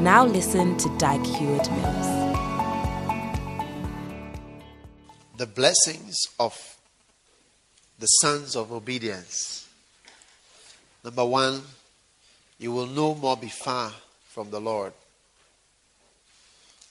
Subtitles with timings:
[0.00, 2.06] Now listen to Dag Heward Mills.
[5.36, 6.56] The blessings of
[7.98, 9.68] the sons of obedience.
[11.04, 11.60] Number one,
[12.58, 13.92] you will no more be far
[14.30, 14.94] from the Lord.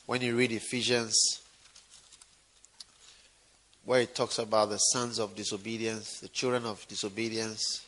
[0.05, 1.41] When you read Ephesians,
[3.85, 7.83] where it talks about the sons of disobedience, the children of disobedience,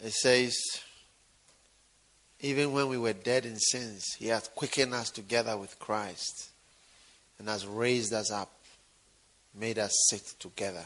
[0.00, 0.56] it says,
[2.40, 6.50] even when we were dead in sins, He hath quickened us together with Christ
[7.38, 8.52] and has raised us up,
[9.54, 10.84] made us sit together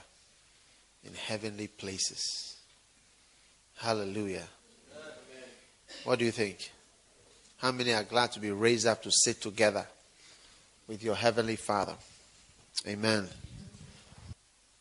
[1.05, 2.57] in heavenly places.
[3.77, 4.49] Hallelujah.
[4.95, 5.49] Amen.
[6.05, 6.71] What do you think?
[7.59, 9.87] How many are glad to be raised up to sit together
[10.89, 11.95] with your heavenly Father?
[12.89, 13.29] Amen.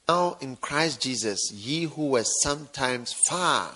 [0.07, 3.73] Now in Christ Jesus, ye who were sometimes far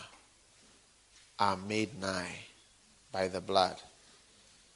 [1.38, 2.45] are made nigh
[3.16, 3.78] by the blood.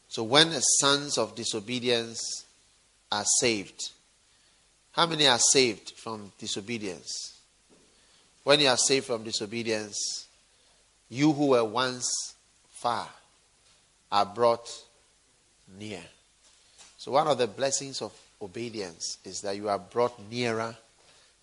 [0.07, 2.45] So when the sons of disobedience
[3.11, 3.91] are saved,
[4.93, 7.37] how many are saved from disobedience?
[8.45, 10.27] When you are saved from disobedience,
[11.09, 12.09] you who were once
[12.69, 13.09] far
[14.09, 14.69] are brought
[15.77, 16.01] near.
[16.97, 20.77] So, one of the blessings of obedience is that you are brought nearer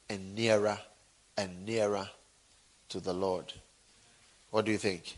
[0.08, 0.78] and nearer
[1.36, 2.08] and nearer
[2.88, 3.52] to the Lord.
[4.50, 5.16] What do you think?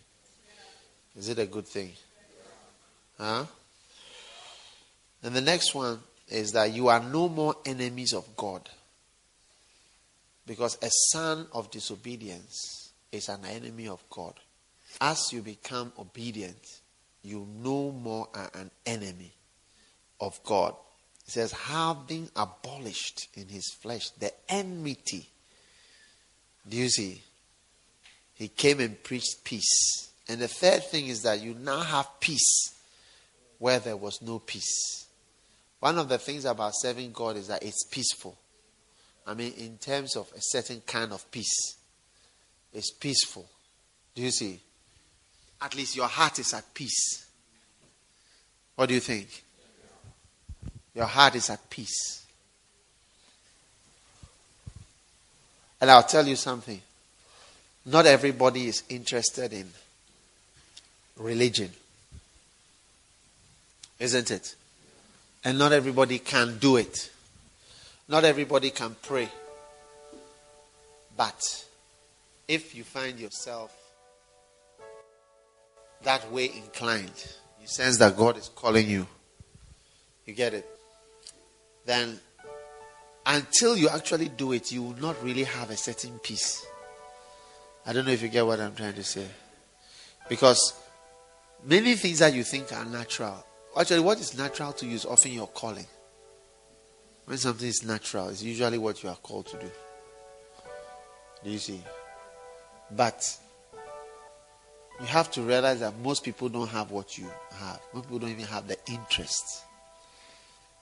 [1.18, 1.90] Is it a good thing?
[3.18, 3.44] Huh?
[5.24, 8.68] And the next one is that you are no more enemies of God.
[10.46, 14.34] Because a son of disobedience is an enemy of God.
[15.00, 16.80] As you become obedient,
[17.24, 19.32] you no more are an enemy
[20.20, 20.74] of God.
[21.26, 25.28] It says, having abolished in his flesh the enmity.
[26.66, 27.22] Do you see?
[28.34, 32.74] He came and preached peace and the third thing is that you now have peace
[33.58, 35.06] where there was no peace.
[35.80, 38.36] One of the things about serving God is that it's peaceful.
[39.26, 41.76] I mean, in terms of a certain kind of peace,
[42.72, 43.48] it's peaceful.
[44.14, 44.60] Do you see?
[45.62, 47.26] At least your heart is at peace.
[48.76, 49.44] What do you think?
[50.94, 52.26] Your heart is at peace.
[55.80, 56.80] And I'll tell you something.
[57.86, 59.68] Not everybody is interested in
[61.18, 61.70] religion.
[63.98, 64.54] Isn't it?
[65.44, 67.10] And not everybody can do it.
[68.08, 69.28] Not everybody can pray.
[71.16, 71.66] But
[72.46, 73.74] if you find yourself
[76.04, 79.06] that way inclined, you sense that God is calling you,
[80.26, 80.66] you get it,
[81.84, 82.20] then
[83.26, 86.64] until you actually do it, you will not really have a certain peace.
[87.84, 89.26] I don't know if you get what I'm trying to say.
[90.28, 90.74] Because
[91.64, 93.44] Many things that you think are natural.
[93.78, 95.86] Actually, what is natural to you is often your calling.
[97.26, 99.70] When something is natural, it's usually what you are called to do.
[101.44, 101.82] Do you see?
[102.90, 103.36] But
[105.00, 107.80] you have to realize that most people don't have what you have.
[107.92, 109.62] Most people don't even have the interest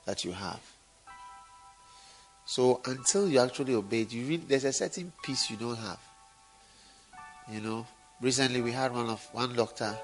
[0.05, 0.61] that you have.
[2.47, 5.99] So until you actually obey you really, there's a certain peace you don't have.
[7.51, 7.87] You know,
[8.21, 9.97] recently we had one of one doctor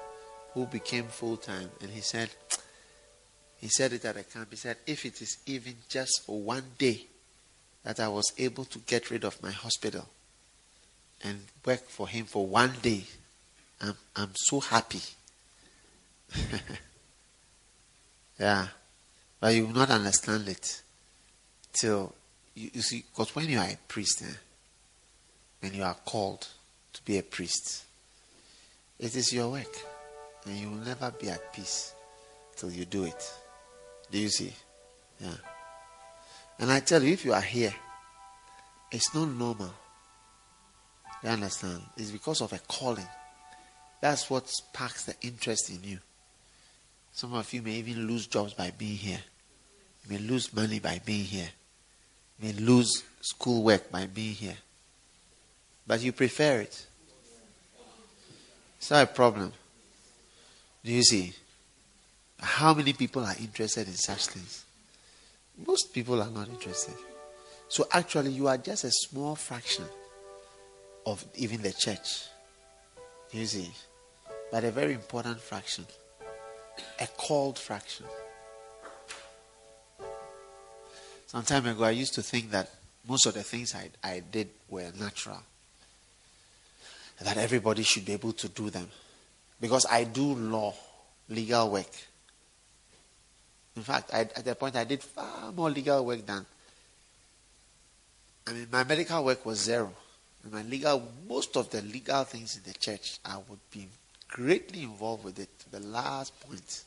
[0.53, 2.29] who became full time, and he said,
[3.57, 4.49] he said it at a camp.
[4.51, 7.05] He said, if it is even just for one day
[7.83, 10.07] that I was able to get rid of my hospital
[11.23, 13.03] and work for him for one day,
[13.81, 15.01] I'm, I'm so happy.
[18.39, 18.67] yeah.
[19.39, 20.81] But you will not understand it
[21.71, 22.13] till
[22.55, 24.33] you, you see, because when you are a priest, eh,
[25.61, 26.47] when you are called
[26.93, 27.85] to be a priest,
[28.99, 29.92] it is your work
[30.45, 31.93] and you will never be at peace
[32.55, 33.33] till you do it.
[34.11, 34.53] Do you see?
[35.19, 35.35] Yeah.
[36.59, 37.73] And I tell you, if you are here,
[38.91, 39.73] it's not normal.
[41.23, 41.81] You understand?
[41.97, 43.07] It's because of a calling.
[44.01, 45.99] That's what sparks the interest in you.
[47.13, 49.21] Some of you may even lose jobs by being here.
[50.03, 51.49] You may lose money by being here.
[52.39, 54.57] You may lose schoolwork by being here.
[55.87, 56.87] But you prefer it.
[58.77, 59.53] It's not a problem.
[60.83, 61.33] Do you see?
[62.39, 64.65] How many people are interested in such things?
[65.65, 66.95] Most people are not interested.
[67.69, 69.85] So actually, you are just a small fraction
[71.05, 72.25] of even the church.
[73.31, 73.71] Do You see,
[74.51, 75.85] but a very important fraction,
[76.99, 78.05] a called fraction.
[81.27, 82.69] Some time ago, I used to think that
[83.07, 85.39] most of the things I, I did were natural,
[87.21, 88.89] that everybody should be able to do them.
[89.59, 90.73] Because I do law,
[91.29, 91.91] legal work.
[93.75, 96.45] In fact, I, at that point, I did far more legal work than.
[98.45, 99.93] I mean, my medical work was zero.
[100.43, 103.87] And my legal, most of the legal things in the church, I would be
[104.27, 106.83] greatly involved with it to the last point,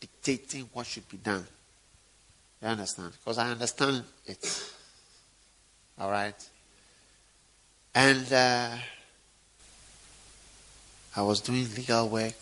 [0.00, 1.46] dictating what should be done.
[2.62, 3.12] You understand?
[3.12, 4.72] Because I understand it.
[5.98, 6.48] All right?
[7.94, 8.76] And uh,
[11.14, 12.34] I was doing legal work,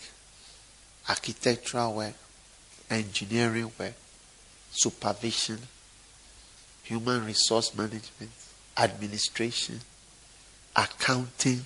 [1.09, 2.13] architectural work,
[2.89, 3.93] engineering work,
[4.71, 5.59] supervision,
[6.83, 8.31] human resource management,
[8.77, 9.79] administration,
[10.75, 11.65] accounting,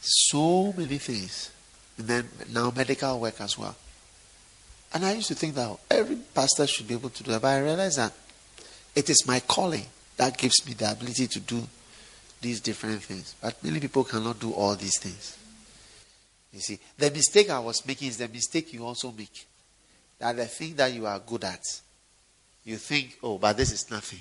[0.00, 1.50] so many things.
[1.98, 3.76] And then now medical work as well.
[4.92, 7.42] And I used to think that every pastor should be able to do that.
[7.42, 8.12] But I realized that
[8.94, 9.86] it is my calling
[10.16, 11.66] that gives me the ability to do
[12.40, 13.34] these different things.
[13.40, 15.36] But many people cannot do all these things.
[16.52, 19.46] You see, the mistake I was making is the mistake you also make.
[20.18, 21.62] That the thing that you are good at,
[22.64, 24.20] you think, oh, but this is nothing.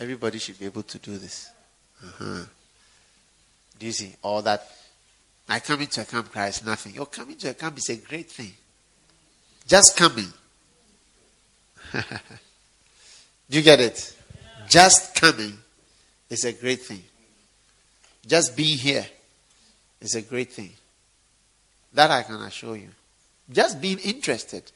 [0.00, 1.50] Everybody should be able to do this.
[2.02, 2.44] Uh-huh.
[3.78, 4.14] Do you see?
[4.22, 4.66] All that
[5.48, 6.94] I come into a camp cry is nothing.
[6.94, 8.52] Your coming to a camp is a great thing.
[9.66, 10.32] Just coming.
[11.92, 14.16] Do you get it?
[14.68, 15.56] Just coming
[16.28, 17.02] is a great thing.
[18.26, 19.06] Just being here
[20.00, 20.70] is a great thing.
[21.92, 22.90] That I can assure you.
[23.50, 24.70] Just being interested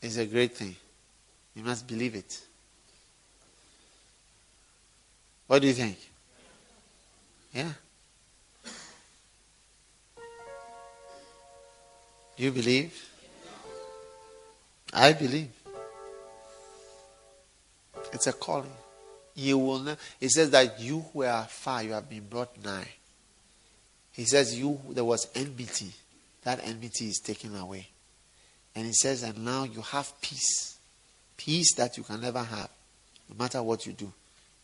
[0.00, 0.74] is a great thing.
[1.54, 2.40] You must believe it.
[5.46, 5.98] What do you think?
[7.52, 7.72] Yeah.
[12.36, 13.08] Do you believe?
[14.92, 15.50] I believe.
[18.12, 18.72] It's a calling.
[19.34, 19.88] You will
[20.20, 22.88] it says that you who are far, you have been brought nigh.
[24.14, 25.90] He says you there was enmity.
[26.44, 27.88] That enmity is taken away.
[28.74, 30.76] And he says, and now you have peace.
[31.36, 32.70] Peace that you can never have.
[33.28, 34.12] No matter what you do.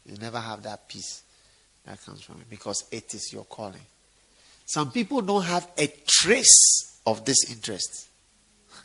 [0.06, 1.23] You never have that peace
[1.85, 2.49] that comes from it.
[2.49, 3.81] Because it is your calling.
[4.67, 8.08] Some people don't have a trace of this interest.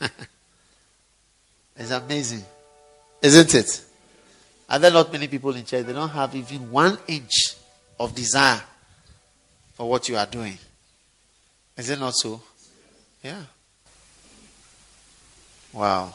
[1.76, 2.44] it's amazing.
[3.22, 3.84] Isn't it?
[4.68, 5.86] Are there not many people in church?
[5.86, 7.54] They don't have even one inch
[8.00, 8.62] of desire
[9.76, 10.58] for what you are doing.
[11.76, 12.40] Is it not so?
[13.22, 13.42] Yeah.
[15.74, 16.14] Wow.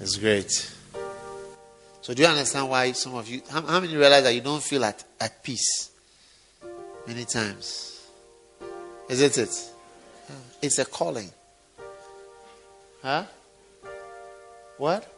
[0.00, 0.50] It's great.
[2.00, 4.62] So, do you understand why some of you, how, how many realize that you don't
[4.62, 5.90] feel at, at peace
[7.06, 8.04] many times?
[9.08, 9.75] Isn't it?
[10.66, 11.30] It's a calling.
[13.00, 13.24] Huh?
[14.78, 15.12] What?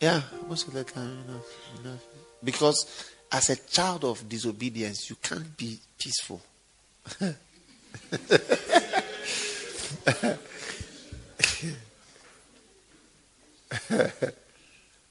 [0.00, 1.44] Yeah, most of the time, enough,
[1.84, 2.02] enough.
[2.42, 6.40] Because as a child of disobedience, you can't be peaceful.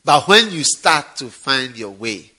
[0.04, 2.32] but when you start to find your way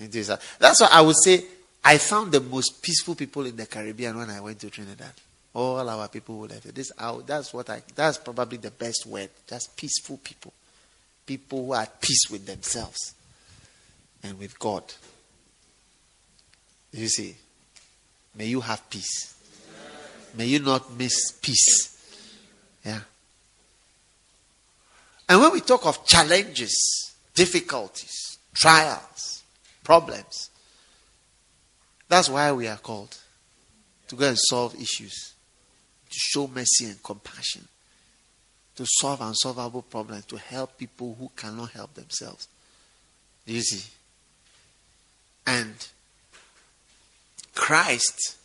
[0.00, 1.44] uh, that's why I would say
[1.84, 5.12] I found the most peaceful people in the Caribbean when I went to Trinidad.
[5.54, 6.90] All our people would have this.
[7.26, 7.82] That's what I.
[7.94, 9.30] That's probably the best word.
[9.48, 10.52] Just peaceful people,
[11.24, 13.14] people who are at peace with themselves
[14.22, 14.82] and with God.
[16.92, 17.36] You see,
[18.34, 19.34] may you have peace.
[20.36, 21.90] May you not miss peace.
[22.84, 23.00] Yeah.
[25.28, 29.42] And when we talk of challenges, difficulties, trials,
[29.84, 30.50] problems,
[32.08, 33.16] that's why we are called
[34.08, 35.33] to go and solve issues,
[36.14, 37.66] to show mercy and compassion,
[38.76, 42.46] to solve unsolvable problems, to help people who cannot help themselves.
[43.46, 43.90] You see?
[45.46, 45.74] And
[47.54, 48.36] Christ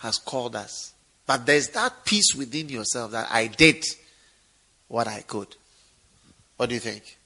[0.00, 0.92] has called us.
[1.26, 3.84] But there's that peace within yourself that I did
[4.88, 5.54] what I could.
[6.56, 7.16] What do you think?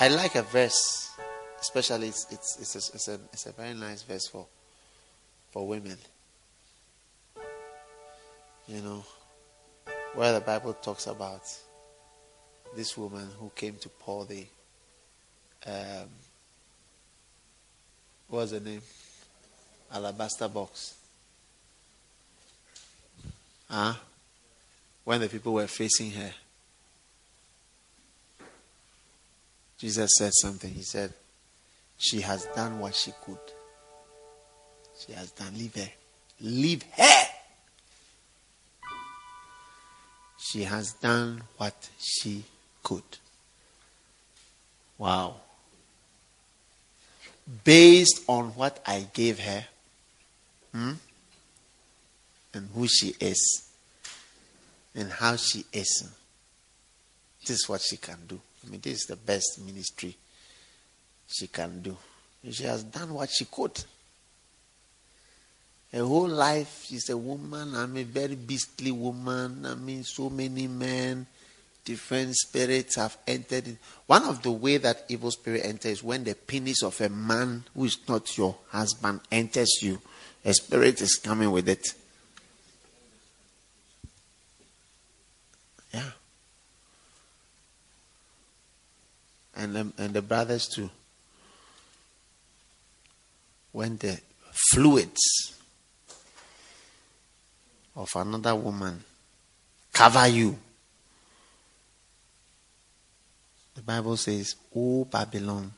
[0.00, 1.10] I like a verse,
[1.60, 4.46] especially it's it's it's a, it's a, it's a very nice verse for
[5.50, 5.96] for women.
[8.66, 9.04] You know,
[10.14, 11.42] where the Bible talks about
[12.74, 14.46] this woman who came to pour the
[15.66, 16.08] um,
[18.28, 18.82] what was the name?
[19.92, 20.94] Alabaster box.
[23.70, 23.94] Huh?
[25.04, 26.32] When the people were facing her,
[29.78, 30.72] Jesus said something.
[30.72, 31.12] He said,
[31.98, 33.38] She has done what she could.
[34.98, 35.54] She has done.
[35.56, 35.90] Leave her.
[36.40, 37.13] Leave her.
[40.54, 42.44] She has done what she
[42.84, 43.02] could.
[44.96, 45.34] Wow.
[47.64, 49.64] Based on what I gave her
[50.70, 50.92] hmm,
[52.54, 53.68] and who she is
[54.94, 56.08] and how she is,
[57.40, 58.40] this is what she can do.
[58.64, 60.16] I mean, this is the best ministry
[61.26, 61.96] she can do.
[62.48, 63.82] She has done what she could.
[65.94, 67.72] Her whole life, she's a woman.
[67.76, 69.64] I'm a very beastly woman.
[69.64, 71.24] I mean, so many men,
[71.84, 73.68] different spirits have entered.
[73.68, 73.78] In.
[74.08, 77.84] One of the way that evil spirit enters when the penis of a man who
[77.84, 80.00] is not your husband enters you.
[80.44, 81.86] A spirit is coming with it.
[85.92, 86.10] Yeah.
[89.54, 90.90] And the, and the brothers too.
[93.70, 94.18] When the
[94.72, 95.54] fluids
[97.96, 99.02] of another woman
[99.92, 100.58] cover you.
[103.74, 105.72] The Bible says, O Babylon,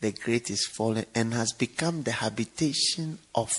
[0.00, 3.52] the great is fallen and has become the habitation of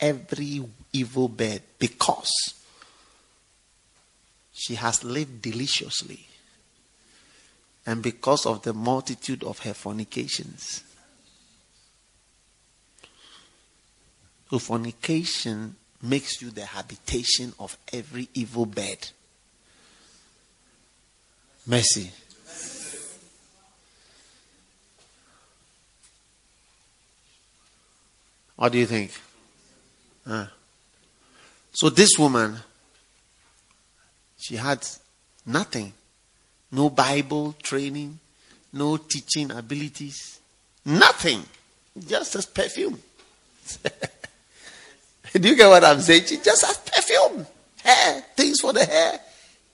[0.00, 2.30] every evil bird because
[4.52, 6.26] she has lived deliciously
[7.86, 10.82] and because of the multitude of her fornications.
[14.50, 19.08] So, fornication makes you the habitation of every evil bed.
[21.66, 22.10] Mercy.
[28.56, 29.10] What do you think?
[30.26, 30.46] Huh?
[31.72, 32.56] So this woman,
[34.38, 34.86] she had
[35.44, 35.92] nothing.
[36.70, 38.18] No Bible training,
[38.72, 40.40] no teaching abilities,
[40.84, 41.42] nothing.
[42.06, 43.00] Just as perfume.
[45.40, 46.26] Do you get what I'm saying?
[46.26, 47.46] She just has perfume,
[47.82, 49.18] hair, things for the hair,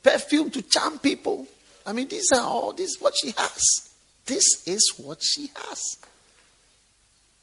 [0.02, 1.47] perfume to charm people.
[1.85, 3.62] I mean, these are all this is what she has.
[4.25, 5.99] This is what she has.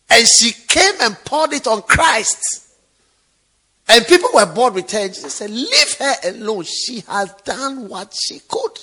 [0.10, 2.66] And she came and poured it on Christ.
[3.88, 5.08] And people were bored with her.
[5.08, 6.64] Jesus said, Leave her alone.
[6.64, 8.80] She has done what she could.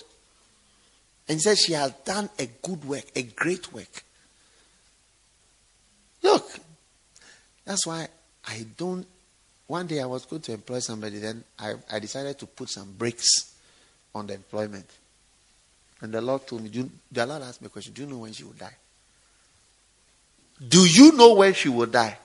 [1.28, 4.04] And he said, She has done a good work, a great work.
[6.22, 6.48] Look,
[7.64, 8.08] that's why
[8.46, 9.06] I don't
[9.66, 12.92] one day I was going to employ somebody, then I, I decided to put some
[12.92, 13.54] brakes
[14.14, 14.86] on the employment.
[16.00, 18.32] And the Lord told me, the Lord asked me a question Do you know when
[18.32, 18.76] she will die?
[20.68, 22.18] Do you know when she will die?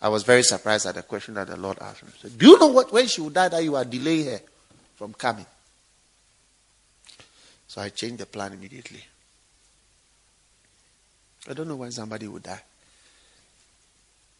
[0.00, 2.10] I was very surprised at the question that the Lord asked me.
[2.20, 4.40] Said, Do you know what when she will die that you are delaying her
[4.94, 5.46] from coming?
[7.66, 9.02] So I changed the plan immediately.
[11.48, 12.60] I don't know when somebody will die.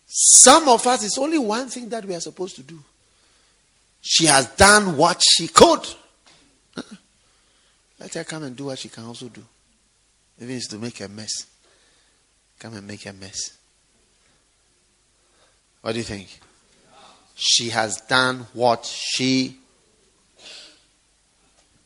[0.06, 2.78] Some of us, it's only one thing that we are supposed to do.
[4.00, 5.86] She has done what she could.
[7.98, 9.42] Let her come and do what she can also do.
[10.40, 11.46] Even it's to make a mess.
[12.58, 13.56] Come and make a mess.
[15.80, 16.40] What do you think?
[17.34, 19.56] She has done what she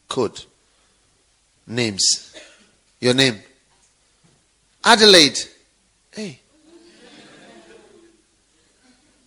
[0.09, 0.45] could.
[1.67, 2.35] Names.
[3.01, 3.39] Your name.
[4.85, 5.39] Adelaide.
[6.13, 6.41] Hey.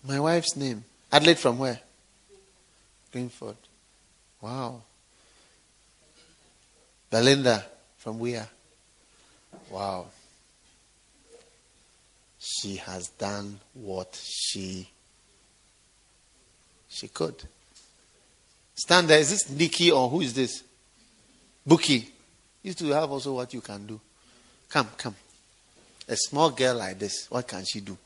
[0.06, 0.84] My wife's name.
[1.10, 1.80] Adelaide from where?
[3.10, 3.56] Greenford.
[4.40, 4.82] Wow.
[7.10, 7.64] Belinda
[7.98, 8.46] from where?
[9.70, 10.06] Wow.
[12.38, 14.88] She has done what she
[16.88, 17.34] she could.
[18.74, 19.18] Stand there.
[19.18, 20.62] Is this Nikki or who is this?
[21.66, 22.08] Bookie.
[22.62, 24.00] You to have also what you can do.
[24.68, 25.14] Come, come.
[26.08, 27.96] A small girl like this, what can she do?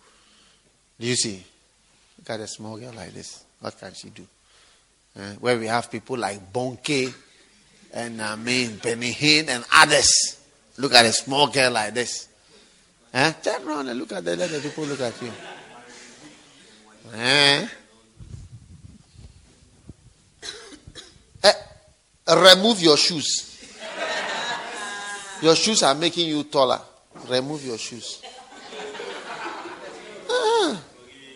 [0.99, 1.43] Do you see?
[2.18, 3.44] Look at a small girl like this.
[3.60, 4.26] What can she do?
[5.18, 7.12] Uh, where we have people like Bonnke
[7.92, 10.38] and I mean Hinn and others.
[10.76, 12.28] Look at a small girl like this.
[13.12, 15.32] Uh, turn around and look at the let the people look at you.
[17.14, 17.66] Uh,
[21.44, 23.44] uh, remove your shoes.
[25.40, 26.80] Your shoes are making you taller.
[27.28, 28.22] Remove your shoes.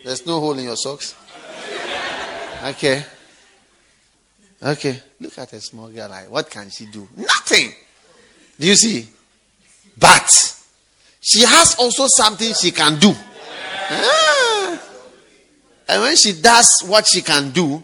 [0.03, 1.15] There's no hole in your socks.
[2.65, 3.03] Okay.
[4.61, 6.09] Okay, look at a small girl.
[6.09, 7.07] Like, what can she do?
[7.17, 7.73] Nothing.
[8.57, 9.09] Do you see?
[9.97, 10.29] But
[11.19, 13.13] she has also something she can do.
[13.89, 14.81] Ah.
[15.89, 17.83] And when she does what she can do,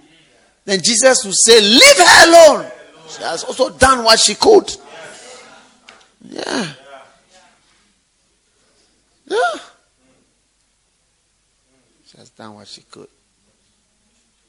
[0.63, 2.71] then Jesus will say, Leave her alone.
[3.09, 4.71] She has also done what she could.
[6.21, 6.73] Yeah.
[9.25, 9.37] Yeah.
[12.19, 13.07] She has done what she could.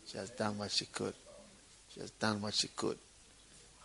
[0.04, 1.14] She has done what she could.
[1.94, 2.98] She has done what she could.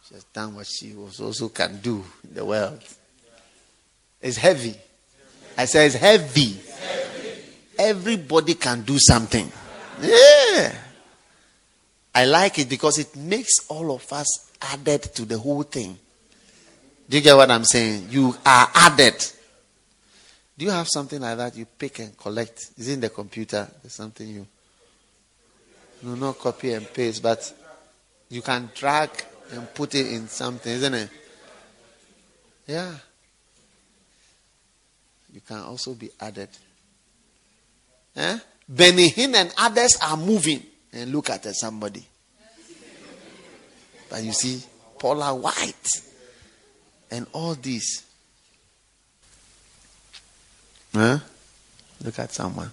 [0.07, 2.81] She has done what she was also can do in the world.
[4.19, 4.73] It's heavy.
[5.55, 6.57] I say it's heavy.
[7.77, 9.51] Everybody can do something.
[10.01, 10.73] Yeah.
[12.15, 15.95] I like it because it makes all of us added to the whole thing.
[17.07, 18.07] Do you get what I'm saying?
[18.09, 19.23] You are added.
[20.57, 22.71] Do you have something like that you pick and collect?
[22.77, 23.67] Is it in the computer?
[23.81, 24.47] There's something you.
[26.03, 27.53] No, not copy and paste, but
[28.29, 29.09] you can drag
[29.51, 31.09] and put it in something, isn't it?
[32.67, 32.93] Yeah.
[35.33, 36.49] You can also be added.
[38.15, 38.39] Eh?
[38.67, 42.05] Benny Hinn and others are moving and look at somebody.
[44.09, 44.63] But you see,
[44.97, 46.01] Paula White
[47.11, 48.03] and all this.
[50.95, 51.19] Huh?
[52.03, 52.71] Look at someone.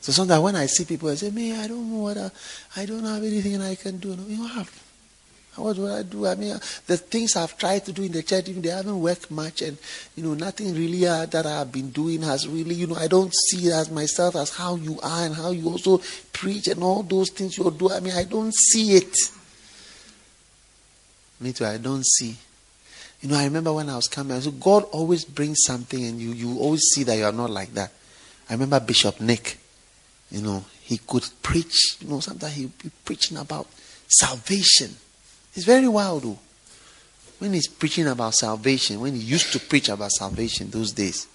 [0.00, 2.30] So sometimes when I see people, I say, "Me, I don't know what I,
[2.76, 4.70] I don't have anything I can do." No, you have.
[5.54, 6.26] What do I do?
[6.26, 9.30] I mean, the things I've tried to do in the church, even they haven't worked
[9.30, 9.76] much, and
[10.16, 13.34] you know, nothing really uh, that I've been doing has really, you know, I don't
[13.34, 16.00] see as myself as how you are and how you also
[16.32, 17.90] preach and all those things you do.
[17.90, 19.16] I mean, I don't see it.
[21.40, 21.66] Me too.
[21.66, 22.36] I don't see.
[23.20, 24.40] You know, I remember when I was coming.
[24.40, 27.74] So God always brings something, and you you always see that you are not like
[27.74, 27.92] that.
[28.48, 29.58] I remember Bishop Nick.
[30.30, 31.96] You know, he could preach.
[32.00, 33.66] You know, sometimes he'd be preaching about
[34.06, 34.94] salvation.
[35.54, 36.38] It's very wild, though.
[37.38, 41.26] When he's preaching about salvation, when he used to preach about salvation those days,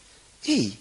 [0.41, 0.78] hey,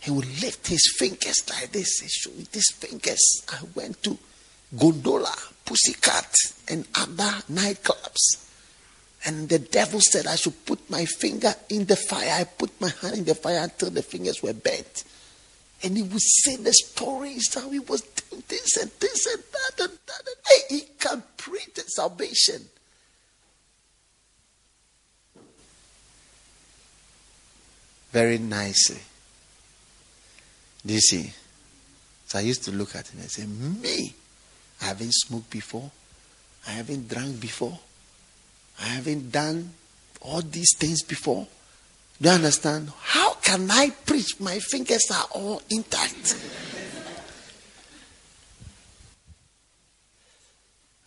[0.00, 2.00] he would lift his fingers like this.
[2.00, 3.44] He showed me these fingers.
[3.52, 4.18] I went to
[4.76, 6.34] Gondola, Pussycat,
[6.68, 8.49] and other nightclubs.
[9.26, 12.30] And the devil said I should put my finger in the fire.
[12.40, 15.04] I put my hand in the fire until the fingers were burnt.
[15.82, 19.84] And he would say the stories how he was doing this and this and that
[19.84, 20.22] and that.
[20.26, 22.62] And hey, he can preach salvation.
[28.12, 29.00] Very nicely.
[30.84, 30.96] Do eh?
[30.96, 31.32] you see?
[32.26, 34.14] So I used to look at him and say, Me,
[34.82, 35.90] I haven't smoked before.
[36.66, 37.78] I haven't drunk before.
[38.80, 39.70] I haven't done
[40.20, 41.46] all these things before.
[42.20, 42.90] Do you understand?
[43.00, 44.40] How can I preach?
[44.40, 46.36] My fingers are all intact.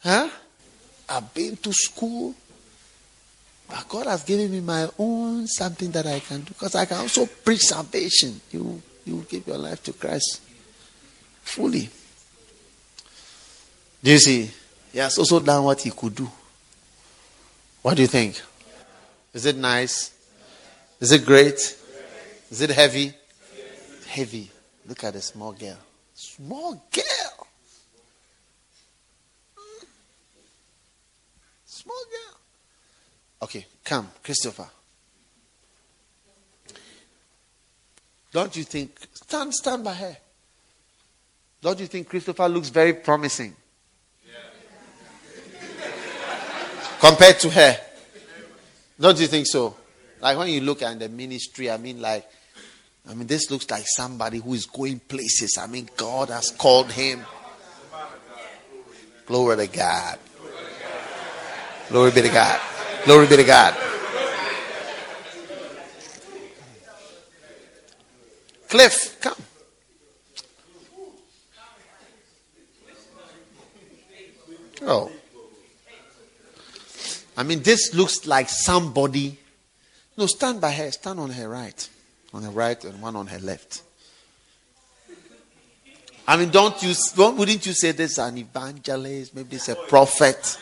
[0.04, 0.30] huh?
[1.10, 2.36] I've been to school.
[3.70, 6.50] But God has given me my own something that I can do.
[6.50, 8.40] Because I can also preach salvation.
[8.52, 10.42] You you give your life to Christ
[11.42, 11.90] fully.
[14.04, 14.52] Do you see?
[14.92, 16.30] He has also done what he could do.
[17.84, 18.42] What do you think?
[19.34, 20.14] Is it nice?
[21.02, 21.78] Is it great?
[22.50, 23.14] Is it heavy?
[24.08, 24.50] Heavy.
[24.88, 25.78] Look at a small girl.
[26.16, 27.48] Small girl.
[31.66, 32.40] Small girl.
[33.42, 34.70] Okay, come, Christopher.
[38.32, 38.98] Don't you think?
[39.14, 40.18] Stand, stand by her.
[41.62, 43.58] Don't you think Christopher looks very promising?
[47.04, 47.78] Compared to her.
[48.98, 49.76] Don't you think so?
[50.22, 52.26] Like when you look at the ministry, I mean, like,
[53.10, 55.58] I mean, this looks like somebody who is going places.
[55.60, 57.26] I mean, God has called him.
[59.26, 60.18] Glory to God.
[61.90, 62.62] Glory be to God.
[63.04, 63.76] Glory be to God.
[68.70, 69.36] Cliff, come.
[74.84, 75.12] Oh.
[77.36, 79.38] I mean, this looks like somebody.
[80.18, 80.92] No, stand by her.
[80.92, 81.90] Stand on her right.
[82.34, 83.82] On her right and one on her left.
[86.28, 89.36] I mean, don't you, don't, wouldn't you say this is an evangelist?
[89.36, 90.58] Maybe it's a prophet.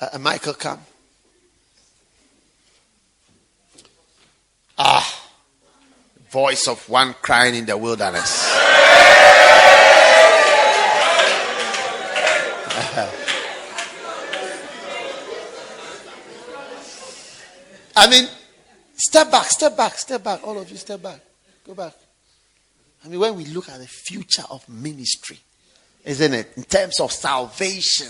[0.00, 0.80] Uh, uh, Michael, come.
[4.76, 5.30] Ah,
[6.28, 8.52] voice of one crying in the wilderness.
[17.96, 18.28] I mean,
[18.94, 20.46] step back, step back, step back.
[20.46, 21.20] All of you, step back.
[21.66, 21.94] Go back.
[23.04, 25.38] I mean, when we look at the future of ministry,
[26.04, 26.52] isn't it?
[26.56, 28.08] In terms of salvation,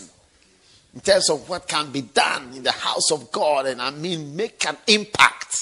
[0.95, 4.37] in terms of what can be done in the house of God, and I mean,
[4.37, 5.57] make an impact.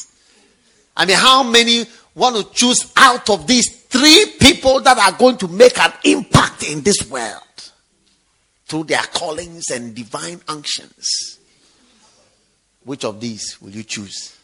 [0.96, 5.38] I mean, how many want to choose out of these three people that are going
[5.38, 7.42] to make an impact in this world
[8.66, 11.38] through their callings and divine unctions?
[12.84, 14.36] Which of these will you choose?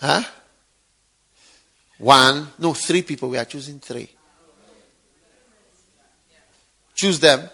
[0.00, 0.22] Huh?
[1.98, 3.28] One, no, three people.
[3.28, 4.10] We are choosing three.
[6.94, 7.48] Choose them.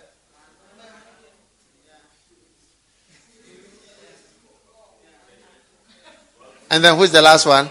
[6.71, 7.69] And then who's the last one?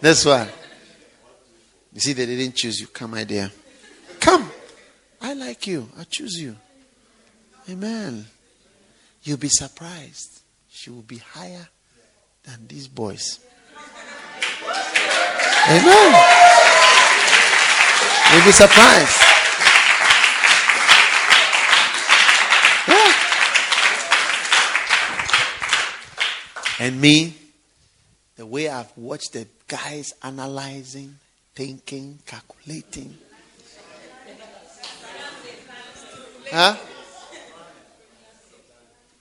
[0.00, 0.48] This one.
[1.94, 2.86] You see, they didn't choose you.
[2.88, 3.50] Come, my dear.
[4.20, 4.50] Come.
[5.20, 5.88] I like you.
[5.98, 6.56] I choose you.
[7.70, 8.26] Amen.
[9.22, 10.40] You'll be surprised.
[10.72, 11.68] She will be higher
[12.42, 13.38] than these boys.
[15.68, 16.24] Amen.
[18.32, 19.18] You'll be surprised.
[26.80, 27.34] And me,
[28.34, 31.14] the way I've watched the guys analyzing,
[31.54, 33.16] thinking, calculating.
[36.50, 36.76] Huh?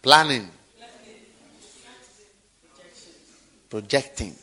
[0.02, 0.50] Planning.
[3.72, 4.36] Projecting.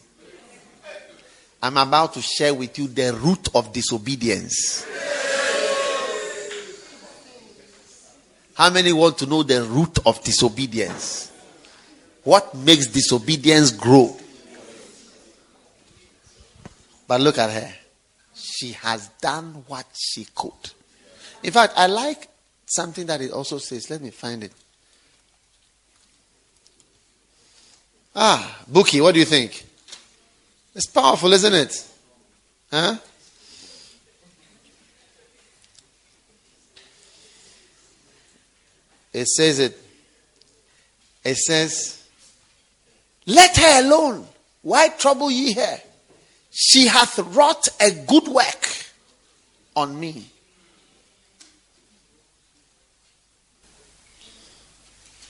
[1.63, 4.87] I'm about to share with you the root of disobedience.
[8.55, 11.31] How many want to know the root of disobedience?
[12.25, 14.17] What makes disobedience grow?
[17.07, 17.73] But look at her.
[18.35, 20.73] She has done what she could.
[21.43, 22.29] In fact, I like
[22.65, 23.91] something that it also says.
[23.91, 24.53] Let me find it.
[28.21, 29.65] Ah, Bookie, what do you think?
[30.75, 31.89] It's powerful, isn't it?
[32.69, 32.97] Huh?
[39.13, 39.79] It says it.
[41.25, 42.03] It says,
[43.27, 44.27] Let her alone.
[44.63, 45.81] Why trouble ye her?
[46.51, 48.87] She hath wrought a good work
[49.77, 50.27] on me.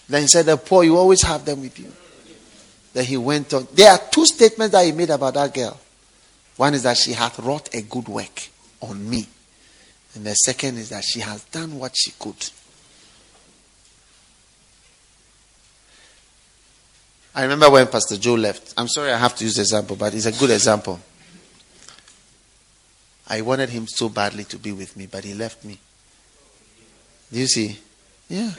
[0.09, 1.93] Then he said, The poor, you always have them with you.
[2.93, 3.69] Then he went on.
[3.73, 5.79] There are two statements that he made about that girl.
[6.57, 8.49] One is that she hath wrought a good work
[8.81, 9.27] on me.
[10.15, 12.51] And the second is that she has done what she could.
[17.35, 18.75] I remember when Pastor Joe left.
[18.77, 20.99] I'm sorry I have to use the example, but it's a good example.
[23.29, 25.79] I wanted him so badly to be with me, but he left me.
[27.31, 27.79] Do you see?
[28.29, 28.51] Yeah.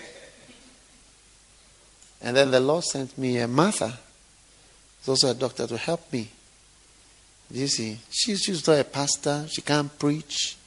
[2.22, 3.98] And then the Lord sent me a Martha.
[5.00, 6.30] She's also a doctor to help me.
[7.52, 7.98] Do you see?
[8.12, 9.46] She's, she's not a pastor.
[9.50, 10.58] She can't preach.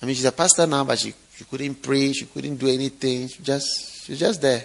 [0.00, 2.16] I mean, she's a pastor now, but she, she couldn't preach.
[2.16, 3.28] She couldn't do anything.
[3.28, 4.64] She just she's just there.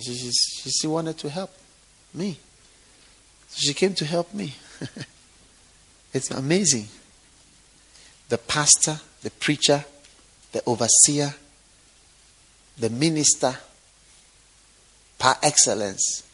[0.00, 1.50] She, she, she wanted to help
[2.12, 2.38] me.
[3.48, 4.54] So she came to help me.
[6.12, 6.88] it's amazing.
[8.28, 9.84] The pastor, the preacher,
[10.52, 11.34] the overseer,
[12.78, 13.56] the minister,
[15.18, 16.24] par excellence.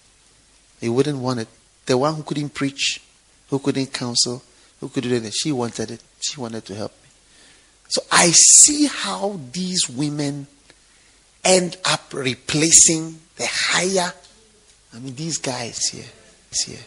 [0.80, 1.48] He wouldn't want it.
[1.86, 3.02] The one who couldn't preach,
[3.48, 4.42] who couldn't counsel,
[4.80, 6.02] who could do anything, she wanted it.
[6.20, 7.08] She wanted to help me.
[7.88, 10.46] So I see how these women
[11.44, 14.12] end up replacing the higher.
[14.94, 16.04] I mean, these guys here,
[16.64, 16.78] here.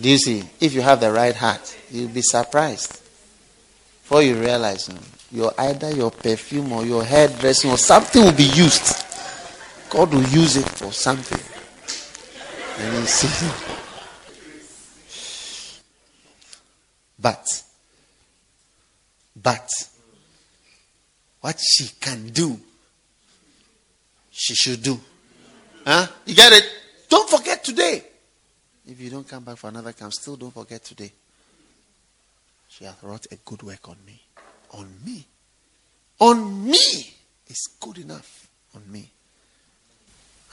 [0.00, 0.44] Do you see?
[0.60, 3.00] If you have the right heart, you'll be surprised.
[4.02, 5.00] Before you realize, you know,
[5.32, 9.04] your either your perfume or your hairdressing or something will be used.
[9.88, 11.38] God will use it for something.
[17.20, 17.46] But,
[19.36, 19.70] but,
[21.42, 22.58] what she can do,
[24.30, 24.98] she should do.
[25.84, 26.06] Huh?
[26.24, 26.64] You get it?
[27.08, 28.02] Don't forget today.
[28.86, 31.12] If you don't come back for another camp, still don't forget today.
[32.68, 34.20] She hath wrought a good work on me.
[34.70, 35.26] On me.
[36.20, 37.14] On me.
[37.46, 39.10] It's good enough on me.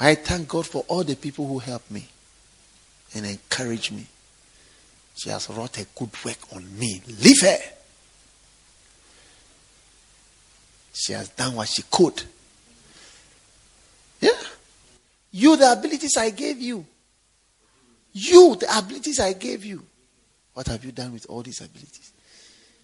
[0.01, 2.07] I thank God for all the people who help me
[3.15, 4.05] and encourage me.
[5.15, 7.01] She has wrought a good work on me.
[7.21, 7.57] Leave her.
[10.93, 12.23] She has done what she could.
[14.19, 14.31] Yeah.
[15.31, 16.85] You, the abilities I gave you.
[18.13, 19.83] You, the abilities I gave you.
[20.53, 22.13] What have you done with all these abilities?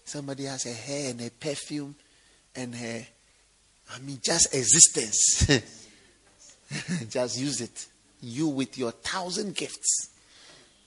[0.04, 1.94] Somebody has a hair and a perfume
[2.54, 3.06] and a,
[3.92, 5.46] I mean, just existence.
[7.10, 7.86] just use it.
[8.20, 10.10] You, with your thousand gifts,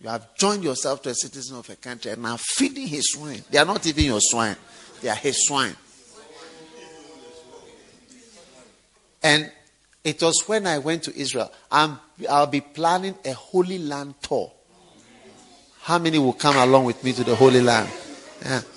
[0.02, 3.44] You have joined yourself to a citizen of a country and are feeding his swine.
[3.50, 4.56] They are not even your swine,
[5.02, 5.76] they are his swine.
[9.24, 9.52] And
[10.04, 11.52] it was when I went to Israel.
[11.72, 14.52] I'm, I'll be planning a Holy Land tour.
[15.82, 17.90] How many will come along with me to the Holy Land?
[18.42, 18.62] Yeah.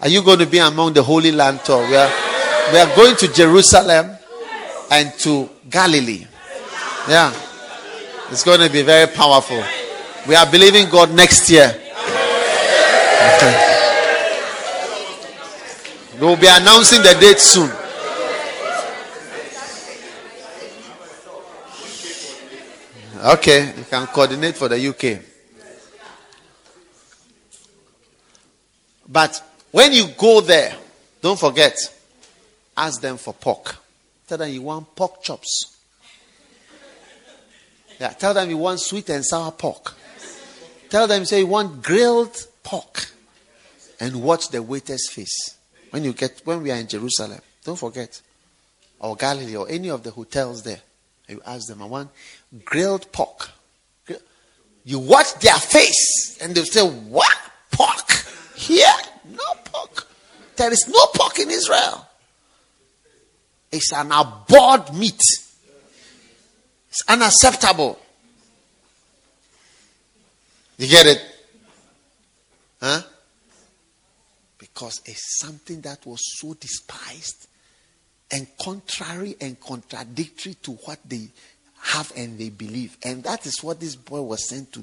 [0.00, 1.86] Are you going to be among the Holy Land tour?
[1.88, 2.12] We are,
[2.72, 4.16] we are going to Jerusalem
[4.90, 6.26] and to Galilee.
[7.08, 7.32] Yeah.
[8.30, 9.62] It's going to be very powerful.
[10.26, 11.68] We are believing God next year.
[13.36, 13.72] Okay.
[16.20, 17.70] We'll be announcing the date soon.
[23.24, 25.20] Okay, you can coordinate for the UK.
[29.08, 30.74] But when you go there,
[31.20, 31.76] don't forget,
[32.76, 33.76] ask them for pork.
[34.26, 35.75] Tell them you want pork chops.
[37.98, 39.94] Yeah, tell them you want sweet and sour pork.
[40.90, 43.10] Tell them say you want grilled pork.
[43.98, 45.56] And watch the waiter's face.
[45.90, 48.20] When you get when we are in Jerusalem, don't forget.
[49.00, 50.80] Or Galilee or any of the hotels there.
[51.28, 52.10] You ask them, I want
[52.64, 53.50] grilled pork.
[54.84, 57.36] You watch their face and they'll say, What?
[57.72, 58.10] Pork?
[58.54, 58.86] Here?
[59.28, 60.06] No pork.
[60.56, 62.06] There is no pork in Israel.
[63.72, 65.20] It's an abhorred meat.
[66.96, 67.98] It's unacceptable.
[70.78, 71.22] You get it?
[72.80, 73.02] Huh?
[74.56, 77.48] Because it's something that was so despised
[78.30, 81.28] and contrary and contradictory to what they
[81.82, 82.96] have and they believe.
[83.02, 84.82] And that is what this boy was sent to,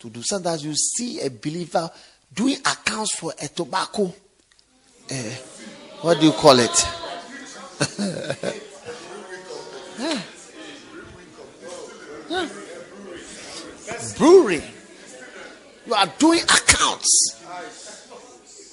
[0.00, 0.20] to do.
[0.24, 1.88] Sometimes you see a believer
[2.34, 4.12] doing accounts for a tobacco.
[5.08, 5.14] Uh,
[6.00, 6.88] what do you call it?
[10.00, 10.22] yeah.
[14.18, 14.62] Brewery.
[15.86, 17.38] You are doing accounts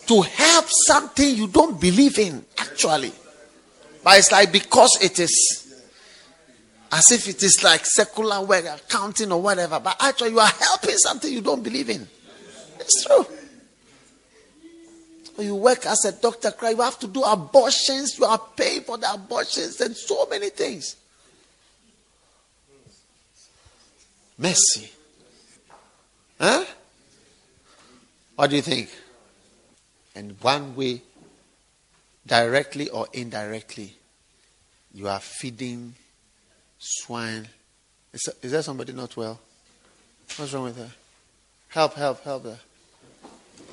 [0.06, 3.12] to help something you don't believe in, actually.
[4.04, 5.66] But it's like because it is
[6.92, 9.80] as if it is like secular work, accounting or whatever.
[9.80, 12.08] But actually, you are helping something you don't believe in.
[12.80, 13.26] It's true.
[15.36, 16.72] So you work as a doctor, cry.
[16.72, 18.18] You have to do abortions.
[18.18, 20.96] You are paying for the abortions and so many things.
[24.40, 24.90] Mercy.
[26.40, 26.64] Huh?
[28.36, 28.90] What do you think?
[30.16, 31.02] And one way,
[32.26, 33.96] directly or indirectly,
[34.94, 35.94] you are feeding
[36.78, 37.50] swine.
[38.14, 39.40] Is, is there somebody not well?
[40.38, 40.90] What's wrong with her?
[41.68, 42.60] Help, help, help her.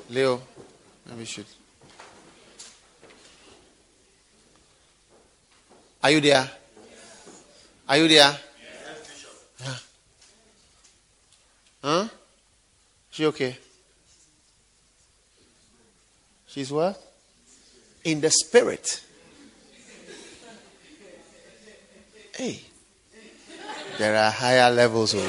[0.09, 0.41] Leo,
[1.05, 1.45] maybe you should.
[6.03, 6.49] Are you there?
[7.87, 8.37] Are you there?
[9.61, 9.75] Yeah.
[11.87, 12.03] Huh?
[13.09, 13.57] She okay?
[16.45, 17.01] She's what?
[18.03, 19.05] In the spirit.
[22.35, 22.59] Hey.
[23.97, 25.13] There are higher levels.
[25.13, 25.27] Of oh.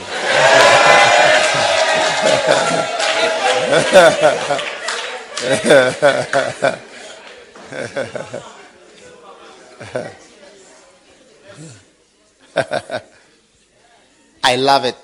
[14.42, 14.96] I love it.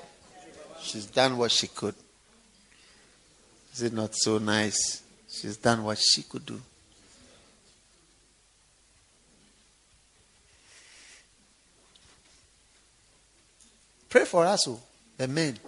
[0.95, 1.93] She's done what she could.
[3.73, 5.03] Is it not so nice?
[5.29, 6.61] She's done what she could do.
[14.07, 14.79] Pray for us, oh,
[15.17, 15.59] the men.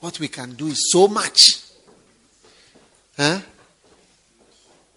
[0.00, 1.60] What we can do is so much.
[3.16, 3.38] Huh?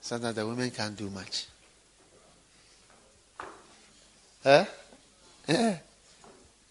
[0.02, 1.46] Sometimes the women can't do much.
[4.44, 4.66] Huh?
[5.48, 5.78] Yeah.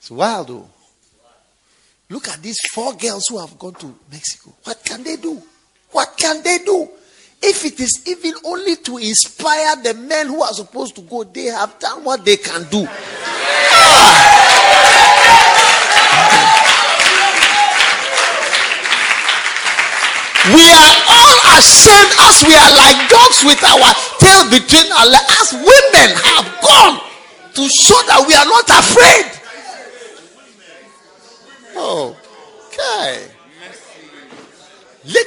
[0.01, 0.69] It's wild, though.
[2.09, 4.55] Look at these four girls who have gone to Mexico.
[4.63, 5.43] What can they do?
[5.91, 6.89] What can they do?
[7.43, 11.45] If it is even only to inspire the men who are supposed to go, they
[11.47, 12.87] have done what they can do.
[20.55, 23.91] We are all ashamed as we are like dogs with our
[24.23, 25.27] tail between our legs.
[25.43, 27.03] As women have gone
[27.55, 29.36] to show that we are not afraid.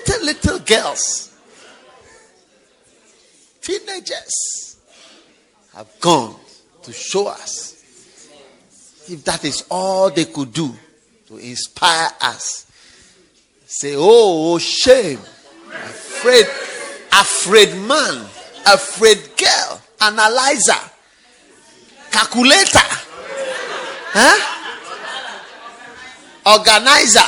[0.10, 1.34] Little, little girls,
[3.62, 4.78] teenagers
[5.76, 6.36] have gone
[6.84, 7.76] to show us
[9.08, 10.74] if that is all they could do
[11.28, 12.66] to inspire us
[13.72, 15.20] Say, oh, shame.
[15.70, 16.46] Afraid,
[17.14, 18.26] afraid man,
[18.66, 20.74] afraid girl, analyzer,
[22.10, 22.90] calculator.
[24.12, 24.38] Huh?
[26.48, 27.20] Organizer.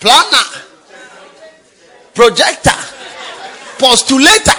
[0.00, 0.71] Planner.
[2.14, 2.76] Projector.
[3.78, 4.52] Postulator.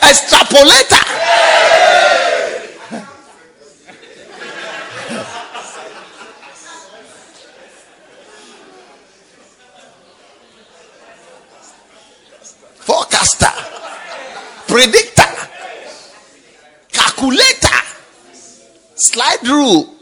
[0.00, 1.00] Extrapolator.
[12.80, 13.52] Forecaster.
[14.66, 15.30] Predictor.
[16.92, 17.80] Calculator.
[18.96, 19.94] Slide rule.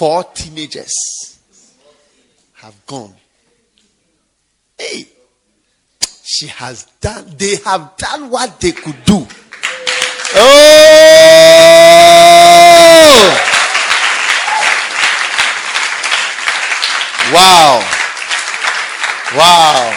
[0.00, 0.94] Four teenagers
[2.54, 3.12] have gone.
[4.78, 5.04] Hey,
[6.24, 9.26] she has done, they have done what they could do.
[10.36, 10.40] Oh!
[17.34, 17.84] Wow.
[19.36, 19.92] Wow.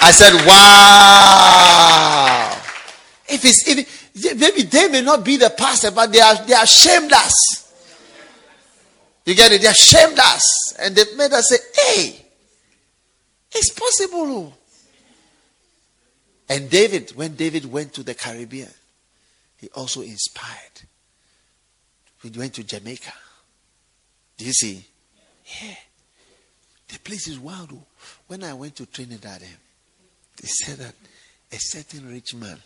[0.00, 2.50] I said, wow.
[3.28, 3.86] If it's, if,
[4.40, 7.63] maybe they may not be the pastor, but they are, they are shamed us.
[9.24, 9.60] You get it?
[9.60, 10.74] They have shamed us.
[10.78, 12.26] And they've made us say, hey,
[13.52, 14.54] it's possible.
[16.48, 18.70] And David, when David went to the Caribbean,
[19.56, 20.82] he also inspired.
[22.22, 23.12] We went to Jamaica.
[24.36, 24.84] Do you see?
[25.62, 25.74] Yeah.
[26.88, 27.72] The place is wild.
[28.26, 29.56] When I went to Trinidad, eh,
[30.40, 30.94] they said that
[31.52, 32.58] a certain rich man.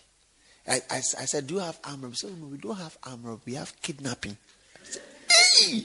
[0.67, 2.09] I, I, I said, Do you have armor?
[2.09, 3.39] He said, No, we don't have armor.
[3.47, 4.37] We have kidnapping.
[4.77, 5.85] I said, hey!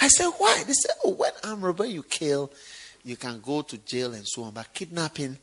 [0.00, 0.62] I said, why?
[0.66, 2.52] They said, oh, when armed robber you kill,
[3.04, 4.52] you can go to jail and so on.
[4.52, 5.38] But kidnapping,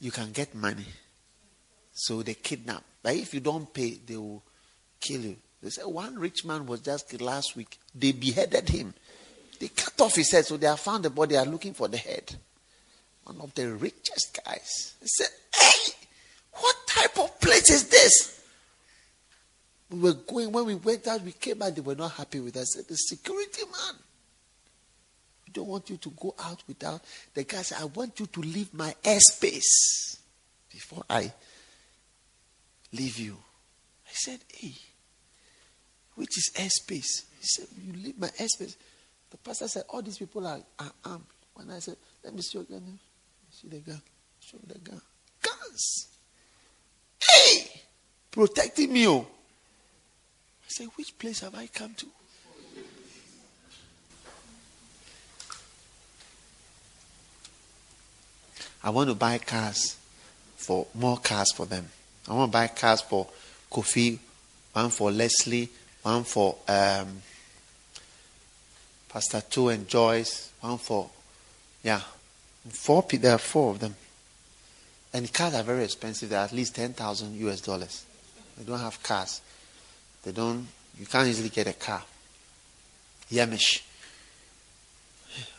[0.00, 0.86] you can get money.
[1.92, 2.82] So they kidnap.
[3.02, 4.42] But if you don't pay, they will
[5.00, 5.36] kill you.
[5.62, 7.78] They said one rich man was just killed last week.
[7.94, 8.94] They beheaded him.
[9.58, 10.46] They cut off his head.
[10.46, 11.34] So they have found the body.
[11.34, 12.34] They are looking for the head.
[13.24, 14.94] One of the richest guys.
[15.00, 15.92] They said, hey,
[16.54, 18.39] what type of place is this?
[19.90, 22.56] We were going, when we went out, we came back, they were not happy with
[22.56, 22.76] us.
[22.76, 23.96] I said, the security man,
[25.46, 27.00] we don't want you to go out without.
[27.34, 30.18] The guy said, I want you to leave my airspace
[30.70, 31.32] before I
[32.92, 33.36] leave you.
[34.06, 34.74] I said, hey,
[36.14, 37.24] which is airspace?
[37.40, 38.76] He said, you leave my airspace.
[39.30, 41.24] The pastor said, all these people are, are armed.
[41.54, 42.98] When I said, let me see your gun.
[43.50, 44.00] See the gun.
[44.38, 45.00] Show the gun.
[45.42, 46.08] Guns.
[47.20, 47.82] Hey!
[48.30, 49.08] Protecting me.
[49.08, 49.26] Oh.
[50.70, 52.06] Said, Which place have I come to?
[58.84, 59.96] I want to buy cars
[60.56, 61.88] for more cars for them.
[62.28, 63.26] I want to buy cars for
[63.70, 64.20] Kofi,
[64.72, 65.68] one for Leslie,
[66.02, 67.20] one for um,
[69.08, 71.10] Pastor Two and Joyce, one for,
[71.82, 72.00] yeah,
[72.68, 73.04] four.
[73.10, 73.96] There are four of them.
[75.12, 76.28] And cars are very expensive.
[76.28, 78.04] They're at least 10,000 US dollars.
[78.56, 79.40] They don't have cars.
[80.22, 80.66] They don't,
[80.98, 82.02] you can't easily get a car.
[83.30, 83.82] Yamish.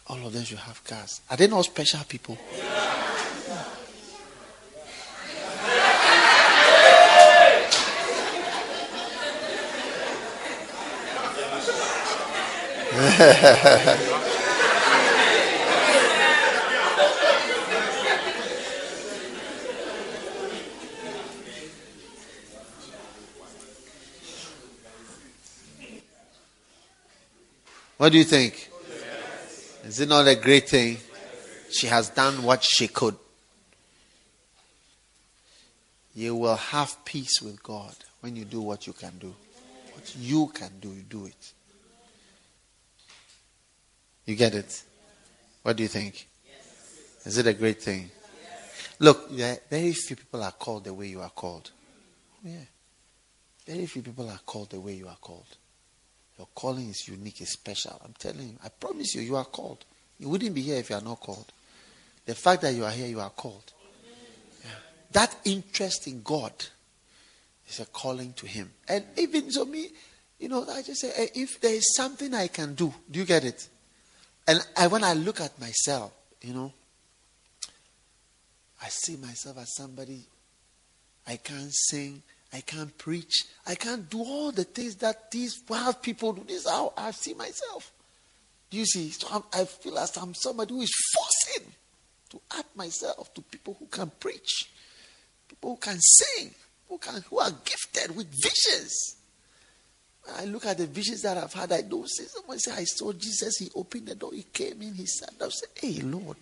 [0.08, 1.22] All of them should have cars.
[1.30, 2.38] Are they not special people?
[28.02, 28.72] What do you think?
[29.84, 30.98] Is it not a great thing?
[31.70, 33.16] She has done what she could.
[36.16, 39.36] You will have peace with God when you do what you can do.
[39.94, 41.54] What you can do, you do it.
[44.26, 44.82] You get it?
[45.62, 46.28] What do you think?
[47.24, 48.10] Is it a great thing?
[48.98, 51.70] Look, very few people are called the way you are called.
[52.44, 52.66] Yeah.
[53.68, 55.46] Very few people are called the way you are called.
[56.42, 58.02] Your calling is unique, it's special.
[58.04, 58.56] I'm telling you.
[58.64, 59.86] I promise you, you are called.
[60.18, 61.46] You wouldn't be here if you are not called.
[62.26, 63.72] The fact that you are here, you are called.
[64.64, 64.72] Yeah.
[65.12, 66.52] That interest in God
[67.70, 68.72] is a calling to Him.
[68.88, 69.90] And even so, me,
[70.40, 73.44] you know, I just say, if there is something I can do, do you get
[73.44, 73.68] it?
[74.48, 76.12] And I, when I look at myself,
[76.42, 76.74] you know,
[78.82, 80.22] I see myself as somebody
[81.28, 82.24] I can't sing,
[82.54, 83.46] I can't preach.
[83.66, 86.44] I can't do all the things that these wild people do.
[86.44, 87.92] This is how I see myself.
[88.70, 89.10] Do you see?
[89.12, 91.72] So I'm, i feel as I'm somebody who is forcing
[92.30, 94.70] to add myself to people who can preach,
[95.48, 96.52] people who can sing,
[96.90, 99.18] who, can, who are gifted with visions.
[100.38, 101.72] I look at the visions that I've had.
[101.72, 103.58] I don't see someone say, I saw Jesus.
[103.58, 104.32] He opened the door.
[104.34, 104.94] He came in.
[104.94, 105.50] He sat down.
[105.50, 106.38] Say, Hey, Lord.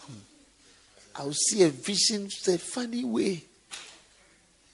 [0.00, 0.18] Hmm.
[1.14, 3.44] I'll see a vision a funny way.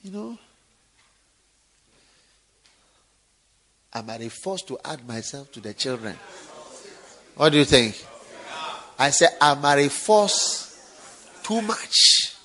[0.03, 0.39] You know?
[3.95, 6.17] Am I forced to add myself to the children?
[7.37, 8.05] What do you think?
[8.99, 10.77] I say, am I forced
[11.43, 12.37] too much?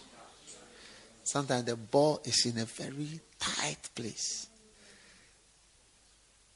[1.24, 4.48] Sometimes the ball is in a very tight place.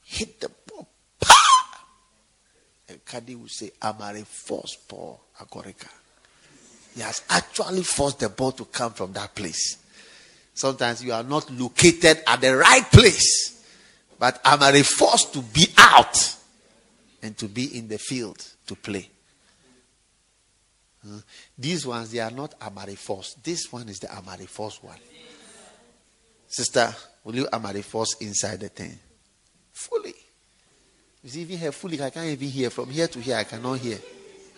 [0.04, 0.88] Hit the ball.
[2.88, 5.88] And Kadi will say, Amare forced Paul Akorika.
[6.94, 9.76] He has actually forced the ball to come from that place.
[10.58, 13.62] Sometimes you are not located at the right place,
[14.18, 16.34] but Amare forced to be out
[17.22, 19.08] and to be in the field to play.
[21.06, 21.20] Uh,
[21.56, 23.40] these ones, they are not Amarifos.
[23.40, 24.98] This one is the Amarifos one.
[26.48, 26.92] Sister,
[27.22, 28.98] will you Amarifos inside the tent?
[29.72, 30.14] Fully.
[31.22, 32.70] You see, even here fully, I can't even hear.
[32.70, 33.98] From here to here, I cannot hear.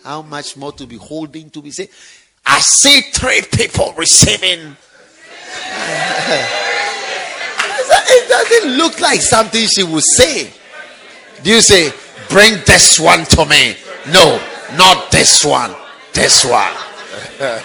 [0.03, 1.89] How much more to be holding to be say,
[2.43, 4.75] I see three people receiving.
[8.13, 10.51] It doesn't look like something she would say.
[11.43, 11.91] Do you say,
[12.29, 13.75] bring this one to me?
[14.07, 14.39] No,
[14.75, 15.75] not this one.
[16.13, 16.73] This one.
[17.41, 17.59] no,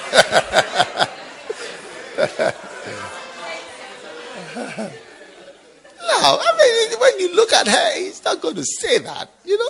[6.40, 9.68] I mean, when you look at her, he's not going to say that, you know.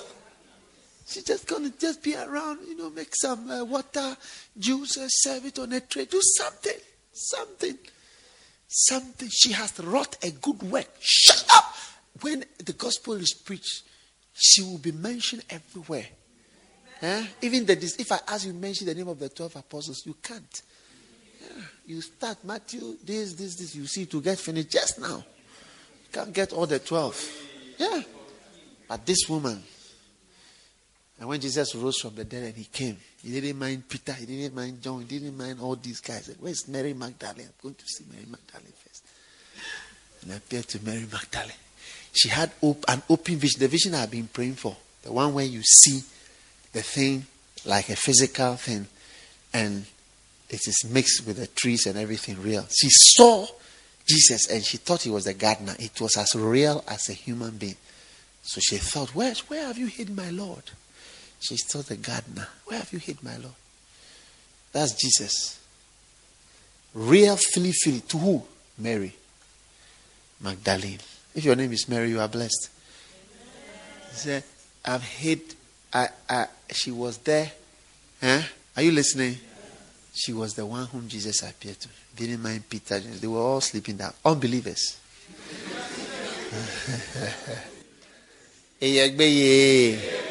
[1.07, 4.17] She's just going to just be around, you know, make some uh, water,
[4.59, 6.79] juice, uh, serve it on a tray, do something,
[7.13, 7.79] something,
[8.69, 9.29] something.
[9.31, 10.89] She has wrought a good work.
[11.01, 11.75] Shut up!
[12.21, 13.83] When the gospel is preached,
[14.33, 16.07] she will be mentioned everywhere.
[17.03, 17.27] Eh?
[17.43, 20.63] Even the, if I ask you mention the name of the 12 apostles, you can't.
[21.41, 21.63] Yeah.
[21.87, 25.17] You start Matthew, this, this, this, you see to get finished just now.
[25.17, 27.43] You can't get all the 12.
[27.79, 28.03] Yeah.
[28.89, 29.63] But this woman,
[31.19, 34.27] and when Jesus rose from the dead and he came, he didn't mind Peter, he
[34.27, 36.35] didn't mind John, he didn't mind all these guys.
[36.39, 37.47] Where's Mary Magdalene?
[37.47, 39.05] I'm going to see Mary Magdalene first.
[40.23, 41.57] And I appeared to Mary Magdalene.
[42.13, 45.63] She had an open vision, the vision I've been praying for, the one where you
[45.63, 46.03] see
[46.73, 47.27] the thing
[47.65, 48.87] like a physical thing
[49.53, 49.87] and
[50.49, 52.67] it is mixed with the trees and everything real.
[52.71, 53.47] She saw
[54.07, 55.75] Jesus and she thought he was the gardener.
[55.79, 57.77] It was as real as a human being.
[58.43, 60.63] So she thought, where, where have you hid my Lord?
[61.41, 62.49] She saw the gardener.
[62.65, 63.55] Where have you hid my Lord?
[64.73, 65.61] That's Jesus.
[66.95, 68.01] Real Philly Philly.
[68.01, 68.43] To who?
[68.79, 69.15] Mary.
[70.41, 70.99] Magdalene.
[71.35, 72.71] If your name is Mary, you are blessed.
[74.11, 74.45] He said,
[74.85, 75.41] I've hid
[75.93, 77.51] I, I, she was there.
[78.21, 78.43] Huh?
[78.77, 79.39] Are you listening?
[80.15, 81.89] She was the one whom Jesus appeared to.
[82.15, 82.99] Didn't mind Peter.
[82.99, 84.13] They were all sleeping down.
[84.25, 84.99] Unbelievers.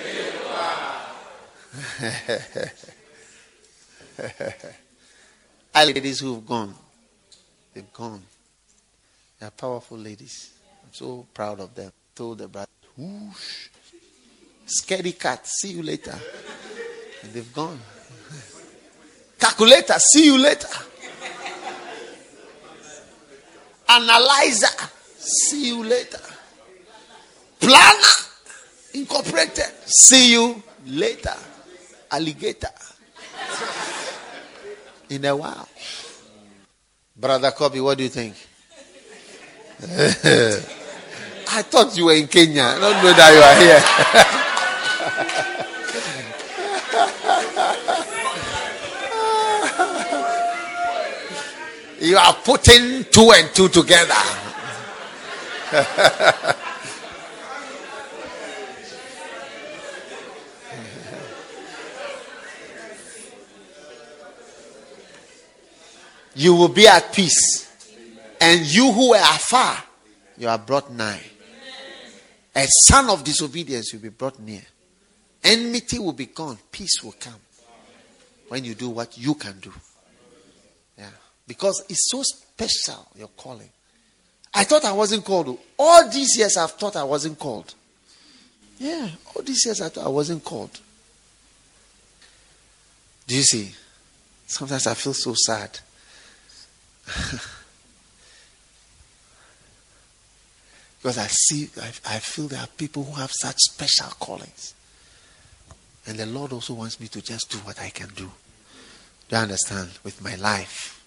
[5.75, 6.75] ladies who've gone.
[7.73, 8.21] They've gone.
[9.39, 10.51] They are powerful ladies.
[10.83, 11.91] I'm so proud of them.
[12.13, 12.67] Told the brother,
[12.97, 13.69] whoosh.
[14.65, 16.17] Scary cat, see you later.
[17.23, 17.79] And they've gone.
[19.39, 20.67] Calculator, see you later.
[23.87, 24.67] Analyzer,
[25.17, 26.19] see you later.
[27.59, 28.13] Planner,
[28.93, 31.35] incorporated, see you later.
[32.15, 32.71] Alligator.
[35.09, 35.67] In a while.
[37.15, 38.35] Brother Kobe, what do you think?
[41.51, 42.63] I thought you were in Kenya.
[42.63, 43.55] I don't know that you are
[51.99, 52.09] here.
[52.09, 54.15] you are putting two and two together.
[66.35, 67.63] you will be at peace.
[68.39, 69.83] And you who were afar,
[70.37, 71.21] you are brought nigh.
[72.55, 74.61] A son of disobedience will be brought near.
[75.43, 76.57] Enmity will be gone.
[76.71, 77.33] Peace will come.
[78.47, 79.73] When you do what you can do.
[80.97, 81.09] Yeah.
[81.47, 83.69] Because it's so special, your calling.
[84.53, 85.59] I thought I wasn't called.
[85.77, 87.73] All these years I've thought I wasn't called.
[88.77, 90.79] Yeah, all these years I thought I wasn't called.
[93.27, 93.71] Do you see?
[94.47, 95.79] Sometimes I feel so sad.
[100.97, 104.73] because I see, I, I feel there are people who have such special callings.
[106.07, 108.31] And the Lord also wants me to just do what I can do.
[109.29, 109.89] Do you understand?
[110.03, 111.03] With my life,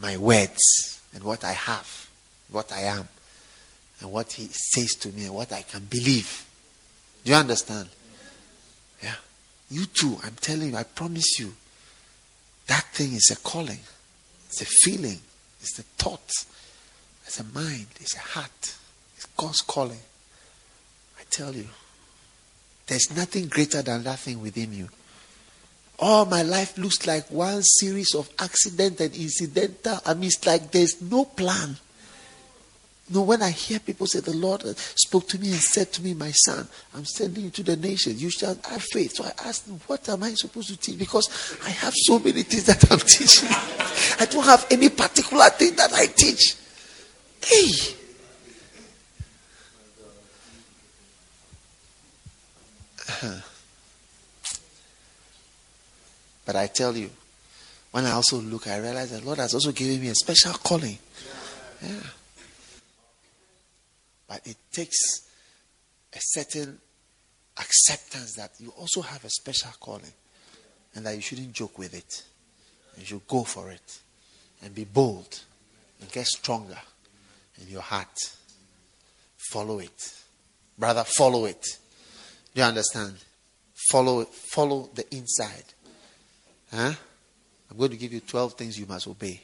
[0.00, 2.08] my words, and what I have,
[2.50, 3.08] what I am.
[4.00, 6.44] and what He says to me and what I can believe.
[7.24, 7.88] Do you understand?
[9.02, 9.14] Yeah.
[9.70, 11.54] You too, I'm telling you, I promise you,
[12.66, 13.80] that thing is a calling,
[14.54, 15.18] it's a feeling,
[15.60, 16.30] it's a thought,
[17.26, 18.76] it's a mind, it's a heart,
[19.16, 19.98] it's God's calling.
[21.18, 21.66] I tell you,
[22.86, 24.88] there's nothing greater than that thing within you.
[25.98, 29.98] All my life looks like one series of accident and incidental.
[30.06, 31.76] I mean, it's like there's no plan.
[33.10, 36.02] No, when I hear people say, The Lord uh, spoke to me and said to
[36.02, 38.22] me, My son, I'm sending you to the nations.
[38.22, 39.16] You shall have faith.
[39.16, 40.98] So I asked him, What am I supposed to teach?
[40.98, 43.48] Because I have so many things that I'm teaching.
[44.20, 46.56] I don't have any particular thing that I teach.
[47.42, 47.94] Hey.
[56.46, 57.10] But I tell you,
[57.90, 60.98] when I also look, I realize the Lord has also given me a special calling.
[61.82, 62.00] Yeah.
[64.28, 64.98] But it takes
[66.12, 66.78] a certain
[67.58, 70.12] acceptance that you also have a special calling
[70.94, 72.22] and that you shouldn't joke with it.
[72.98, 73.98] You should go for it
[74.62, 75.40] and be bold
[76.00, 76.78] and get stronger
[77.60, 78.18] in your heart.
[79.50, 80.14] Follow it.
[80.78, 81.78] Brother, follow it.
[82.54, 83.14] Do you understand?
[83.90, 84.28] Follow it.
[84.28, 85.64] follow the inside.
[86.72, 86.92] Huh?
[87.70, 89.40] I'm going to give you 12 things you must obey.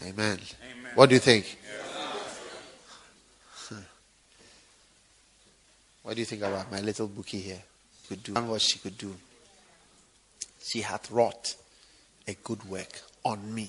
[0.00, 0.12] Amen.
[0.18, 0.92] Amen.
[0.94, 1.58] What do you think?
[6.06, 7.60] What do you think about my little bookie here?
[8.08, 9.12] Could do and what she could do.
[10.62, 11.56] She hath wrought
[12.28, 13.68] a good work on me.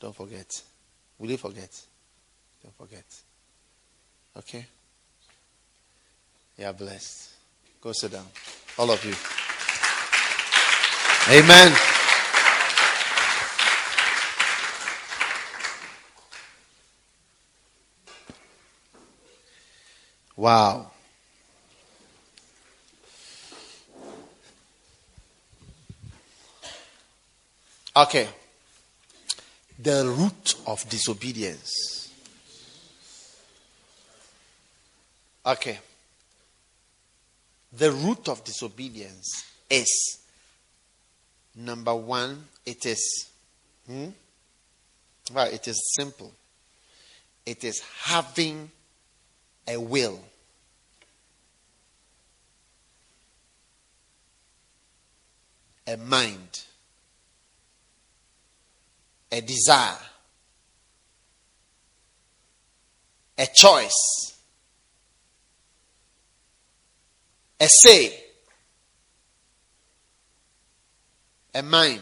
[0.00, 0.62] Don't forget.
[1.20, 1.80] Will you forget?
[2.60, 3.04] Don't forget.
[4.36, 4.66] Okay?
[6.58, 7.34] You are blessed.
[7.80, 8.26] Go sit down.
[8.78, 9.14] All of you.
[11.38, 11.93] Amen.
[20.44, 20.90] Wow.
[27.96, 28.28] Okay.
[29.78, 32.12] The root of disobedience.
[35.46, 35.78] Okay.
[37.72, 40.18] The root of disobedience is
[41.56, 43.30] number one, it is
[43.86, 44.08] hmm?
[45.32, 46.34] well, it is simple.
[47.46, 48.70] It is having
[49.66, 50.20] a will.
[55.86, 56.62] A mind,
[59.30, 59.98] a desire,
[63.36, 64.34] a choice,
[67.60, 68.18] a say,
[71.54, 72.00] a mind,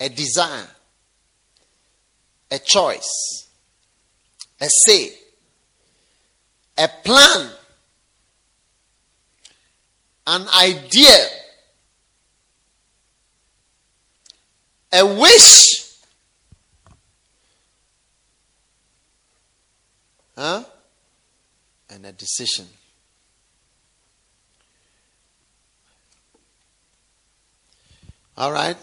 [0.00, 0.66] a desire,
[2.50, 3.48] a choice,
[4.60, 5.12] a say,
[6.76, 7.50] a plan,
[10.26, 11.16] an idea,
[14.92, 15.94] a wish,
[20.36, 20.64] huh?
[21.90, 22.66] and a decision.
[28.36, 28.76] All right?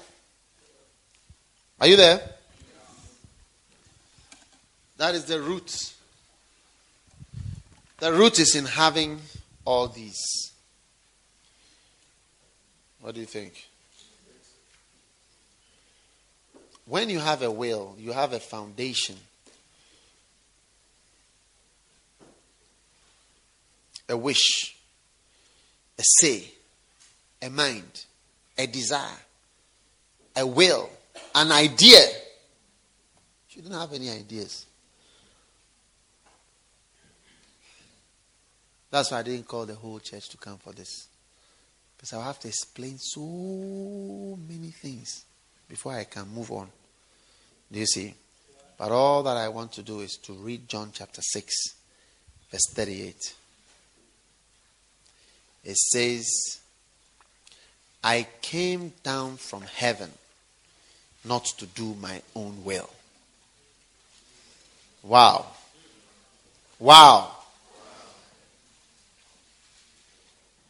[1.79, 2.21] Are you there?
[4.97, 5.93] That is the root
[7.99, 9.19] the root is in having
[9.65, 10.51] all these.
[13.01, 13.67] What do you think?
[16.87, 19.17] When you have a will, you have a foundation.
[24.07, 24.77] A wish,
[25.99, 26.49] a say,
[27.41, 28.05] a mind,
[28.57, 29.19] a desire,
[30.37, 30.89] a will,
[31.35, 31.99] an idea.
[33.49, 34.65] You don't have any ideas.
[38.89, 41.09] That's why I didn't call the whole church to come for this.
[41.97, 45.25] Because I'll have to explain so many things
[45.69, 46.67] before I can move on.
[47.71, 48.13] Do you see?
[48.77, 51.53] But all that I want to do is to read John chapter 6,
[52.51, 53.35] verse 38.
[55.63, 56.59] It says,
[58.03, 60.11] I came down from heaven
[61.25, 62.89] not to do my own will.
[65.03, 65.47] Wow.
[66.79, 67.37] Wow.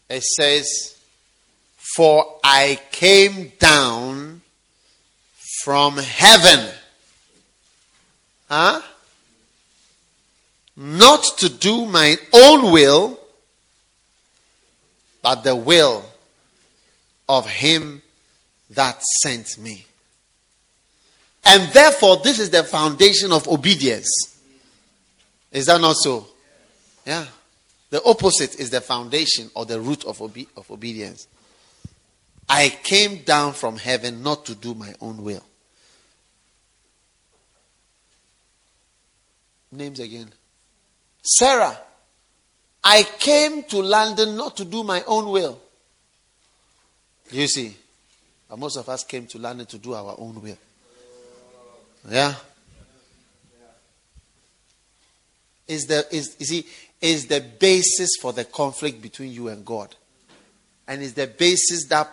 [0.09, 0.97] it says,
[1.77, 4.41] For I came down
[5.67, 6.65] from heaven.
[8.47, 8.81] Huh?
[10.77, 13.19] Not to do my own will,
[15.21, 16.05] but the will
[17.27, 18.01] of him
[18.69, 19.85] that sent me.
[21.43, 24.39] And therefore, this is the foundation of obedience.
[25.51, 26.29] Is that not so?
[27.05, 27.25] Yeah.
[27.89, 31.27] The opposite is the foundation or the root of, obe- of obedience.
[32.47, 35.43] I came down from heaven not to do my own will.
[39.71, 40.29] Names again.
[41.23, 41.77] Sarah.
[42.83, 45.59] I came to London not to do my own will.
[47.31, 47.75] You see,
[48.47, 50.57] but most of us came to London to do our own will.
[52.09, 52.33] Yeah?
[55.67, 56.65] Is the is, is he
[57.01, 59.93] is the basis for the conflict between you and God.
[60.87, 62.09] And is the basis that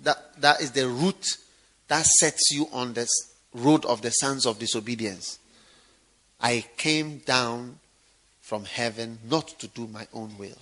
[0.00, 1.24] that, that is the root
[1.86, 3.06] that sets you on the
[3.54, 5.38] road of the sons of disobedience.
[6.40, 7.78] I came down
[8.40, 10.58] from heaven not to do my own will.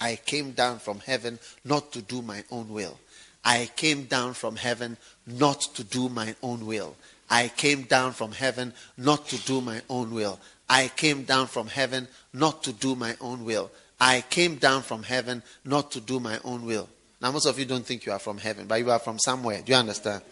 [0.00, 2.98] I came down from heaven not to do my own will.
[3.44, 4.96] I came down from heaven
[5.26, 6.96] not to do my own will.
[7.30, 10.38] I came down from heaven not to do my own will.
[10.68, 13.70] I came down from heaven not to do my own will.
[14.00, 16.88] I came down from heaven not to do my own will.
[17.20, 19.60] Now, most of you don't think you are from heaven, but you are from somewhere.
[19.64, 20.22] Do you understand?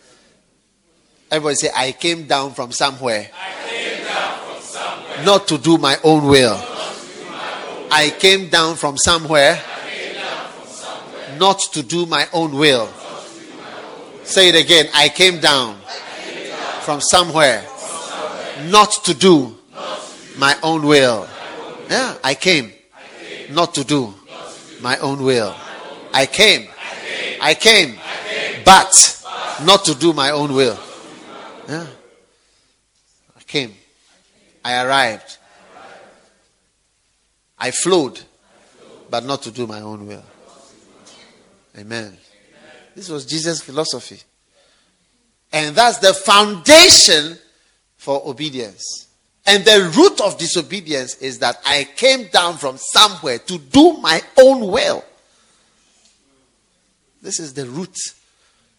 [1.31, 3.25] Everybody say, I came down from somewhere.
[3.25, 3.66] Somewhere.
[5.25, 6.61] Not to do my own will.
[7.91, 9.61] I came down from somewhere.
[11.39, 12.89] Not to do my own will.
[14.25, 14.87] Say it again.
[14.95, 15.77] I came down
[16.83, 17.65] from somewhere.
[18.69, 19.57] Not to do
[20.39, 21.29] my own will.
[21.89, 22.73] Yeah, I came
[23.51, 24.15] not to do
[24.81, 25.55] my own will.
[26.13, 26.69] I came.
[27.41, 27.97] I came,
[28.65, 28.93] but
[29.65, 30.79] not to do my own will.
[31.69, 31.87] Yeah.
[33.37, 33.75] I came.
[34.67, 35.39] I arrived.
[37.57, 38.21] I flowed,
[39.09, 40.25] but not to do my own will.
[41.79, 42.19] Amen.
[42.97, 44.21] This was Jesus' philosophy.
[45.53, 47.39] And that's the foundation
[47.97, 49.07] for obedience.
[49.47, 54.21] And the root of disobedience is that I came down from somewhere to do my
[54.37, 55.05] own will.
[57.23, 57.97] This is the root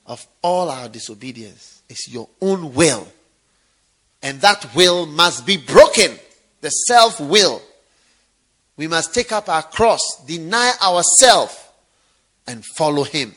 [0.06, 1.82] of all our disobedience.
[1.88, 3.08] It's your own will.
[4.22, 6.18] And that will must be broken.
[6.62, 7.62] The self will.
[8.76, 11.58] We must take up our cross, deny ourselves,
[12.46, 13.36] and follow Him.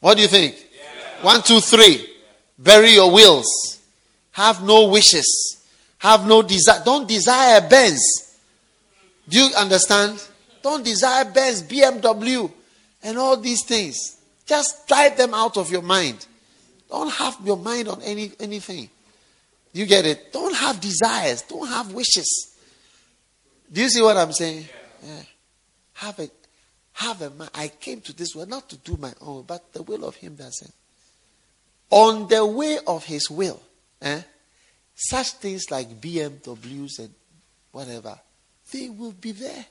[0.00, 0.56] What do you think?
[1.22, 2.06] One, two, three.
[2.58, 3.80] Bury your wills.
[4.32, 5.62] Have no wishes.
[5.98, 6.82] Have no desire.
[6.84, 8.02] Don't desire Benz.
[9.28, 10.22] Do you understand?
[10.62, 12.50] Don't desire Benz, BMW,
[13.02, 14.18] and all these things.
[14.46, 16.26] Just drive them out of your mind.
[16.88, 18.88] Don't have your mind on any anything.
[19.72, 20.32] You get it?
[20.32, 21.42] Don't have desires.
[21.42, 22.56] Don't have wishes.
[23.72, 24.66] Do you see what I'm saying?
[25.02, 25.22] Yeah.
[25.94, 26.32] Have it.
[26.94, 27.50] Have a mind.
[27.54, 30.36] I came to this world not to do my own, but the will of Him
[30.36, 30.74] that sent.
[31.90, 33.60] On the way of His will,
[34.02, 34.22] eh,
[34.94, 37.14] such things like BMWs and
[37.72, 38.18] whatever,
[38.72, 39.66] they will be there.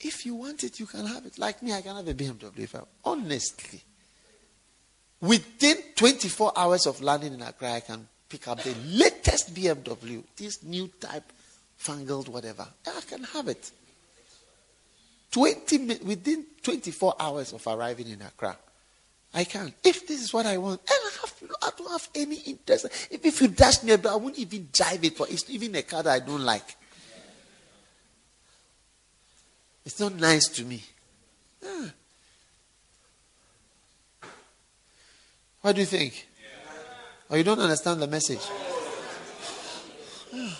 [0.00, 1.38] If you want it, you can have it.
[1.38, 3.82] Like me, I can have a BMW if I honestly.
[5.20, 10.62] Within 24 hours of landing in Accra, I can pick up the latest BMW, this
[10.62, 11.24] new type,
[11.76, 12.66] fangled whatever.
[12.86, 13.70] I can have it.
[15.30, 18.56] 20 within 24 hours of arriving in Accra.
[19.34, 19.72] I can.
[19.84, 22.86] If this is what I want, and I, have, I don't have any interest.
[23.10, 25.26] If, if you dash me, I won't even drive it for.
[25.28, 26.76] It's even a car that I don't like.
[29.84, 30.82] It's not nice to me.
[31.62, 31.86] Yeah.
[35.60, 36.27] What do you think?
[37.30, 38.40] Or you don't understand the message?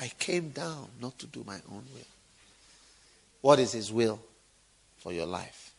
[0.00, 2.06] I came down not to do my own will.
[3.40, 4.20] What is His will
[4.98, 5.72] for your life?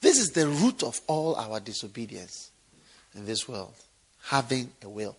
[0.00, 2.50] This is the root of all our disobedience
[3.14, 3.74] in this world
[4.24, 5.16] having a will.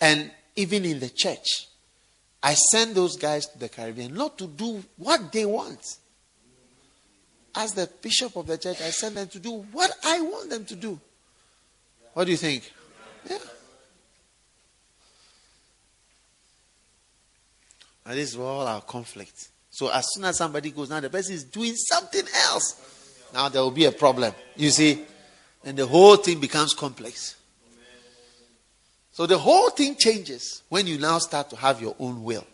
[0.00, 1.68] And even in the church,
[2.42, 5.80] I send those guys to the Caribbean not to do what they want.
[7.54, 10.64] As the bishop of the church, I send them to do what I want them
[10.66, 11.00] to do.
[12.14, 12.70] What do you think?
[13.28, 13.38] Yeah.
[18.06, 19.48] And this is all our conflict.
[19.70, 23.28] So as soon as somebody goes, now the person is doing something else.
[23.32, 24.34] Now there will be a problem.
[24.56, 25.04] You see?
[25.64, 27.36] And the whole thing becomes complex.
[29.12, 32.46] So the whole thing changes when you now start to have your own will.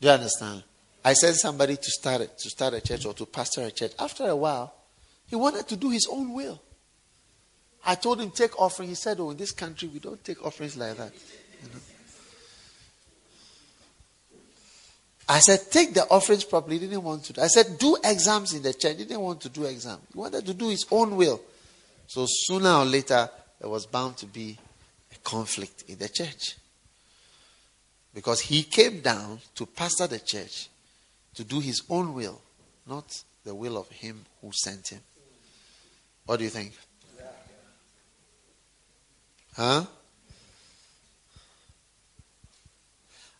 [0.00, 0.62] Do you understand?
[1.04, 3.92] I sent somebody to start a, to start a church or to pastor a church.
[3.98, 4.74] After a while,
[5.26, 6.60] he wanted to do his own will.
[7.86, 8.88] I told him take offering.
[8.88, 11.12] He said, "Oh, in this country we don't take offerings like that."
[11.62, 11.80] You know?
[15.28, 16.78] I said, take the offerings properly.
[16.78, 17.42] He didn't want to.
[17.42, 18.98] I said, do exams in the church.
[18.98, 20.02] He didn't want to do exams.
[20.12, 21.40] He wanted to do his own will.
[22.06, 24.58] So sooner or later, there was bound to be
[25.14, 26.56] a conflict in the church.
[28.12, 30.68] Because he came down to pastor the church
[31.34, 32.40] to do his own will,
[32.86, 35.00] not the will of him who sent him.
[36.26, 36.74] What do you think?
[39.56, 39.84] Huh?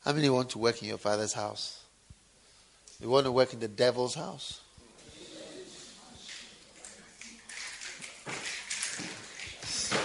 [0.04, 1.82] How many want to work in your father's house?
[3.00, 4.60] You want to work in the devil's house?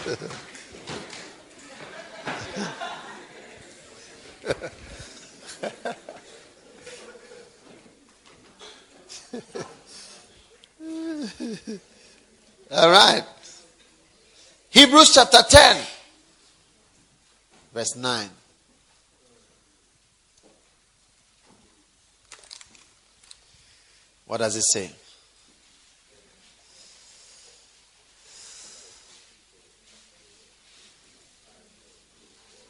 [12.72, 13.24] All right.
[14.70, 15.78] Hebrews chapter 10,
[17.74, 18.30] verse 9.
[24.26, 24.92] What does it say?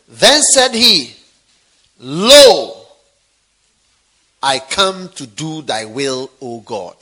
[0.08, 1.14] Then said he,
[2.00, 2.86] Lo,
[4.42, 6.96] I come to do thy will, O God.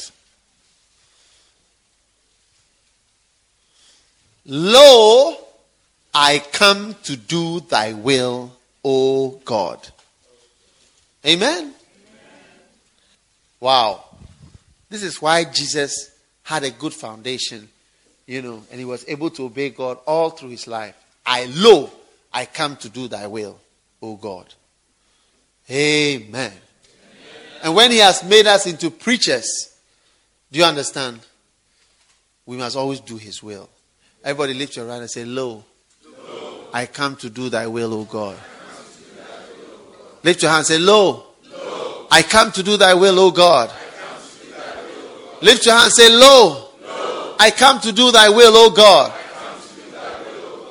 [4.46, 5.47] Lo,
[6.20, 8.52] I come to do thy will,
[8.84, 9.88] O God.
[11.24, 11.58] Amen?
[11.60, 11.74] Amen?
[13.60, 14.04] Wow.
[14.90, 16.10] This is why Jesus
[16.42, 17.70] had a good foundation,
[18.26, 20.96] you know, and he was able to obey God all through his life.
[21.24, 21.92] I lo,
[22.34, 23.60] I come to do thy will,
[24.02, 24.52] O God.
[25.70, 26.32] Amen.
[26.34, 26.54] Amen.
[27.62, 29.72] And when he has made us into preachers,
[30.52, 31.20] do you understand?
[32.48, 33.70] We must always do his will.
[34.24, 35.64] Everybody lift your hand and say, Lo, lo.
[36.78, 38.38] I come to do thy will, O God.
[40.22, 41.24] Lift your hand and say, Lo.
[42.12, 43.72] I come to do thy will, O God.
[45.42, 46.70] Lift your hand and say, Lo,
[47.40, 49.12] I come to do thy will, O God.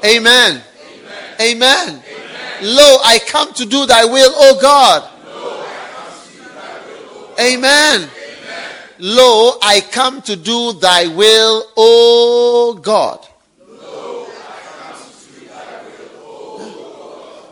[0.04, 0.62] Amen.
[1.40, 2.02] Amen.
[2.62, 5.11] Lo, I come to do thy will, O God.
[7.40, 8.09] Amen.
[9.00, 13.26] Lo, I come to do thy will, O God.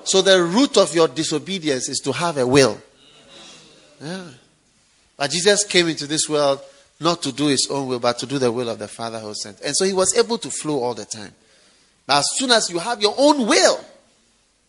[0.04, 2.80] So the root of your disobedience is to have a will.
[4.00, 4.28] Yeah.
[5.16, 6.60] But Jesus came into this world
[7.00, 9.34] not to do his own will, but to do the will of the Father who
[9.34, 9.60] sent.
[9.60, 11.32] And so he was able to flow all the time.
[12.06, 13.80] But as soon as you have your own will,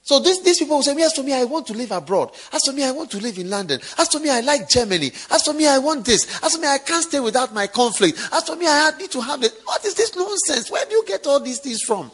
[0.05, 2.31] so this, these people will say, As for me, I want to live abroad.
[2.53, 3.79] As for me, I want to live in London.
[3.97, 5.11] As for me, I like Germany.
[5.31, 6.43] As for me, I want this.
[6.43, 8.19] As for me, I can't stay without my conflict.
[8.31, 9.51] As for me, I need to have it.
[9.63, 10.69] What is this nonsense?
[10.69, 12.11] Where do you get all these things from?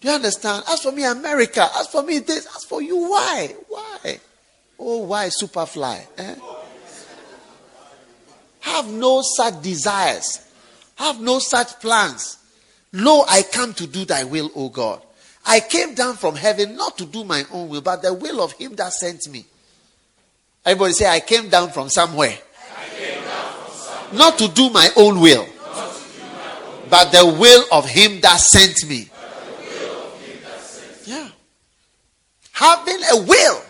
[0.00, 0.64] Do you understand?
[0.68, 1.68] As for me, America.
[1.76, 2.46] As for me, this.
[2.54, 3.54] As for you, why?
[3.68, 4.20] Why?
[4.78, 6.06] Oh, why superfly?
[6.18, 6.34] Eh?
[8.60, 10.46] Have no such desires.
[10.96, 12.38] Have no such plans.
[12.92, 15.02] Lo, I come to do thy will, O God.
[15.44, 18.52] I came down from heaven not to do my own will, but the will of
[18.52, 19.46] him that sent me.
[20.64, 22.36] Everybody say, I came down from somewhere.
[22.36, 24.18] Down from somewhere.
[24.18, 25.46] Not to do my own will,
[26.90, 29.08] but the will of him that sent me.
[31.06, 31.28] Yeah.
[32.58, 33.62] Having a will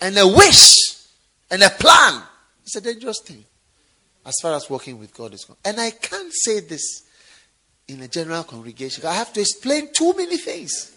[0.00, 0.76] and a wish
[1.50, 2.22] and a plan
[2.64, 3.44] is a dangerous thing
[4.24, 5.58] as far as working with God is concerned.
[5.64, 7.02] And I can't say this
[7.88, 9.04] in a general congregation.
[9.04, 10.94] I have to explain too many things.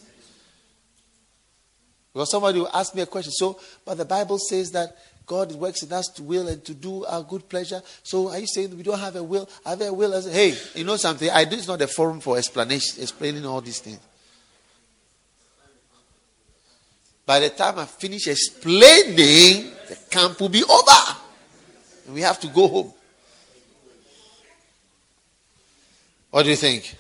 [2.14, 3.32] Because somebody will ask me a question.
[3.32, 4.96] So, but the Bible says that
[5.26, 7.82] God works in us to will and to do our good pleasure.
[8.04, 9.50] So, are you saying we don't have a will?
[9.66, 10.14] I have a will.
[10.14, 11.32] As, hey, you know something?
[11.32, 14.00] I this is not a forum for explanation, explaining all these things.
[17.32, 21.18] By the time I finish explaining, the camp will be over.
[22.06, 22.94] And we have to go home.
[26.30, 26.94] What do you think?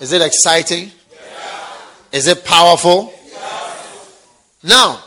[0.00, 0.90] Is it exciting?
[2.10, 3.14] Is it powerful?
[4.64, 5.04] Now,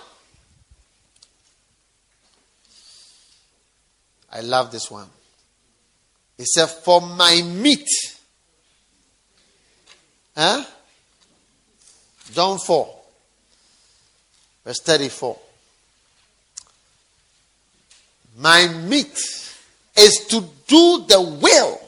[4.31, 5.09] I love this one.
[6.37, 7.89] He said, For my meat.
[10.37, 10.63] Huh?
[12.31, 13.00] John 4,
[14.63, 15.37] verse 34.
[18.37, 19.17] My meat
[19.97, 21.81] is to do the will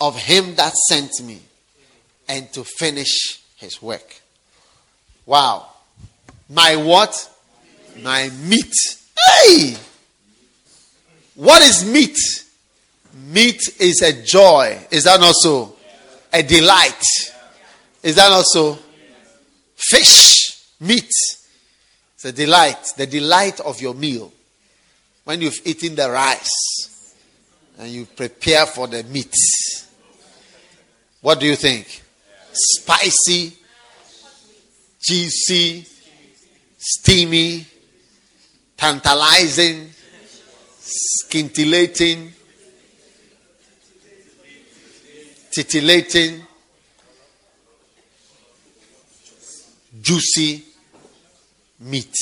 [0.00, 1.40] of him that sent me
[2.28, 4.20] and to finish his work.
[5.26, 5.66] Wow.
[6.48, 7.28] My what?
[8.02, 8.72] My meat.
[9.16, 9.76] Hey!
[11.34, 12.16] What is meat?
[13.28, 14.78] Meat is a joy.
[14.90, 15.76] Is that not so?
[16.32, 17.02] A delight.
[18.02, 18.78] Is that not so?
[19.76, 21.10] Fish, meat.
[22.22, 22.92] It's a delight.
[22.96, 24.32] The delight of your meal.
[25.24, 27.16] When you've eaten the rice
[27.80, 29.34] and you prepare for the meat
[31.20, 32.00] What do you think?
[32.52, 33.52] Spicy,
[35.02, 35.84] juicy,
[36.78, 37.66] steamy,
[38.76, 39.90] tantalizing,
[40.78, 42.32] scintillating,
[45.50, 46.42] titillating,
[50.00, 50.71] juicy
[51.82, 52.14] meat.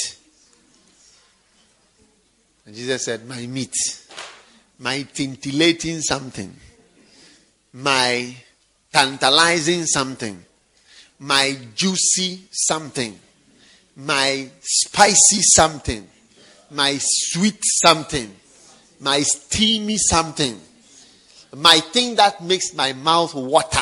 [2.66, 3.74] And Jesus said, My meat,
[4.78, 6.54] my titillating something,
[7.72, 8.34] my
[8.92, 10.44] tantalizing something,
[11.18, 13.18] my juicy something,
[13.96, 16.08] my spicy something,
[16.70, 18.34] my sweet something,
[19.00, 20.60] my steamy something,
[21.56, 23.80] my thing that makes my mouth water.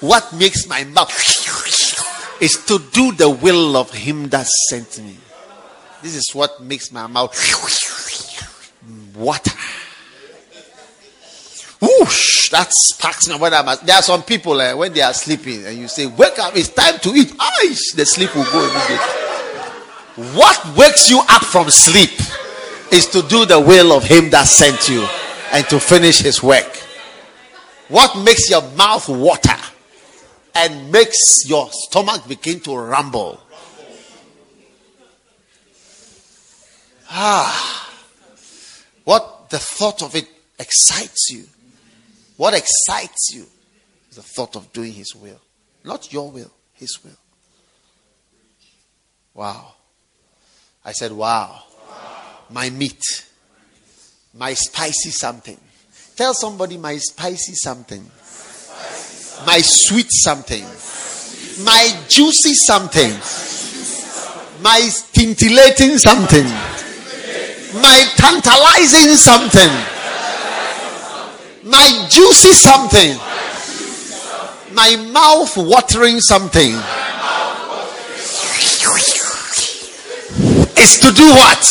[0.00, 1.10] What makes my mouth
[2.40, 5.16] is to do the will of Him that sent me.
[6.02, 7.32] This is what makes my mouth
[9.14, 9.52] water.
[11.80, 13.76] Whoosh, that sparks me I'm.
[13.84, 16.56] There are some people uh, when they are sleeping and you say, "Wake up!
[16.56, 20.36] It's time to eat." Aish, the sleep will go immediately.
[20.36, 22.10] What wakes you up from sleep
[22.92, 25.06] is to do the will of Him that sent you
[25.52, 26.76] and to finish His work.
[27.88, 29.56] What makes your mouth water
[30.54, 33.40] and makes your stomach begin to rumble?
[37.10, 37.90] Ah,
[39.04, 40.28] what the thought of it
[40.58, 41.44] excites you.
[42.36, 43.46] What excites you
[44.10, 45.40] is the thought of doing His will,
[45.84, 47.18] not your will, His will.
[49.34, 49.74] Wow.
[50.84, 51.62] I said, wow.
[51.88, 52.02] wow.
[52.50, 53.02] My meat,
[54.34, 55.58] my spicy something.
[56.16, 58.10] Tell somebody my spicy something,
[59.46, 60.64] my sweet something,
[61.64, 63.10] my juicy something,
[64.62, 66.46] my scintillating something,
[67.80, 69.92] my tantalizing something
[71.64, 73.16] my juicy something,
[74.74, 76.72] my mouth watering something
[80.76, 81.62] is to do what?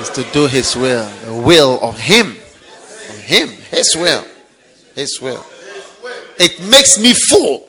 [0.00, 4.24] Is to do His will, the will of Him, of Him, His will,
[4.94, 5.44] His will.
[6.40, 7.68] It makes me full.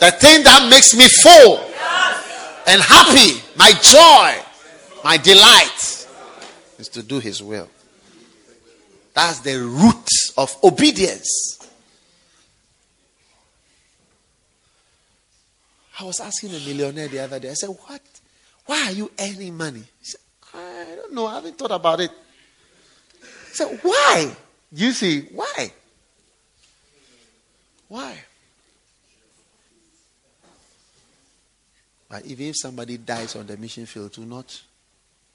[0.00, 1.58] The thing that makes me full
[2.66, 4.42] and happy, my joy,
[5.04, 6.08] my delight,
[6.78, 7.68] is to do His will.
[9.12, 11.58] That's the root of obedience.
[16.00, 18.00] I was asking a millionaire the other day, I said, What?
[18.64, 19.84] Why are you earning money?
[20.00, 20.20] He said,
[20.54, 22.10] I don't know, I haven't thought about it.
[23.22, 24.34] I said, Why?
[24.72, 25.72] You see, why?
[27.92, 28.16] Why?
[32.08, 34.62] But even if somebody dies on the mission field, do not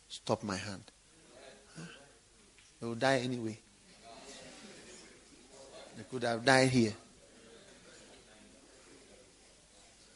[0.09, 0.81] stop my hand.
[2.81, 3.59] They will die anyway.
[5.97, 6.93] They could have died here.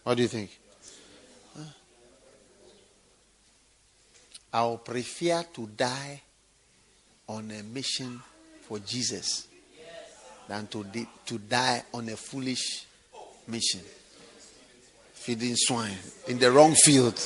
[0.01, 0.49] What do you think?
[1.55, 1.63] Huh?
[4.51, 6.23] I'll prefer to die
[7.27, 8.19] on a mission
[8.67, 9.45] for Jesus
[10.47, 12.85] than to, di- to die on a foolish
[13.47, 13.81] mission.
[15.13, 17.19] Feeding swine in the wrong field.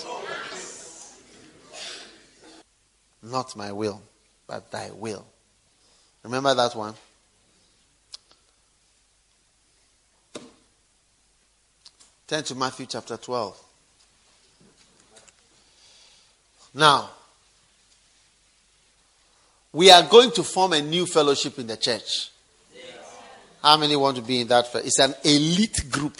[3.24, 4.02] Not my will,
[4.48, 5.26] but thy will.
[6.24, 6.94] Remember that one?
[12.28, 13.64] Turn to Matthew chapter 12.
[16.74, 17.10] Now,
[19.72, 22.32] we are going to form a new fellowship in the church.
[23.66, 24.70] How many want to be in that?
[24.76, 26.16] It's an elite group.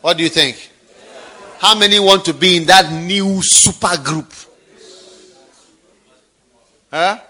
[0.00, 0.70] What do you think?
[1.58, 4.32] How many want to be in that new super group?
[6.90, 7.20] Huh?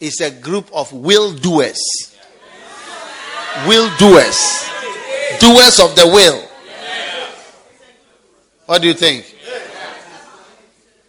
[0.00, 2.16] is a group of will doers.
[3.66, 4.70] Will doers.
[5.40, 6.42] Doers of the will.
[8.64, 9.37] What do you think?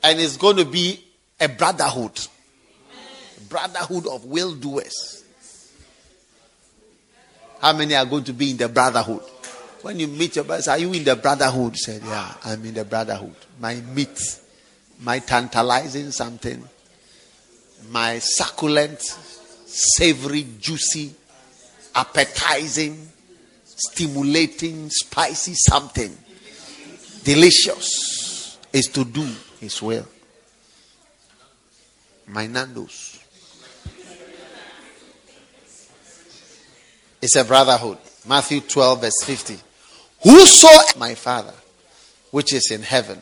[0.03, 1.03] And it's going to be
[1.39, 2.19] a brotherhood.
[3.47, 5.23] Brotherhood of will doers.
[7.61, 9.21] How many are going to be in the brotherhood?
[9.81, 11.77] When you meet your brother, are you in the brotherhood?
[11.77, 13.35] Said, yeah, I'm in the brotherhood.
[13.59, 14.39] My meat,
[14.99, 16.63] my tantalizing something
[17.87, 21.13] my succulent, savory, juicy,
[21.95, 23.09] appetizing,
[23.63, 26.15] stimulating, spicy something
[27.23, 29.27] delicious is to do
[29.59, 30.07] His will.
[32.27, 33.19] My Nando's.
[37.21, 37.97] It's a brotherhood.
[38.27, 39.57] Matthew 12, verse 50.
[40.23, 41.53] Whoso my Father,
[42.31, 43.19] which is in heaven,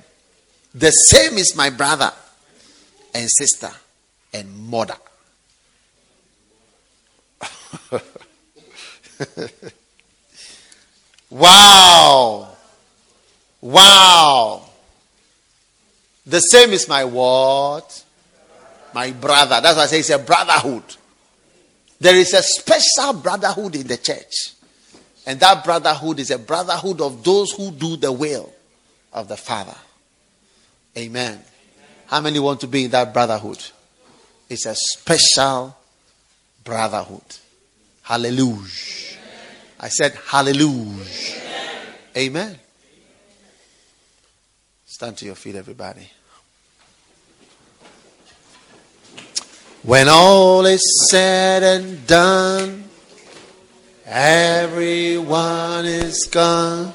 [0.74, 2.12] the same is my brother
[3.14, 3.72] and sister
[4.34, 4.98] and mother.
[11.30, 12.50] wow.
[13.62, 14.67] Wow.
[16.28, 18.04] The same is my what?
[18.94, 19.62] My brother.
[19.62, 20.84] That's why I say it's a brotherhood.
[22.00, 24.54] There is a special brotherhood in the church.
[25.26, 28.54] And that brotherhood is a brotherhood of those who do the will
[29.14, 29.76] of the Father.
[30.98, 31.40] Amen.
[32.08, 33.64] How many want to be in that brotherhood?
[34.50, 35.76] It's a special
[36.64, 37.38] brotherhood.
[38.04, 38.68] Hallelujah.
[39.80, 41.06] I said hallelujah.
[42.16, 42.58] Amen.
[44.86, 46.10] Stand to your feet, everybody.
[49.88, 52.84] When all is said and done,
[54.06, 56.92] everyone is gone.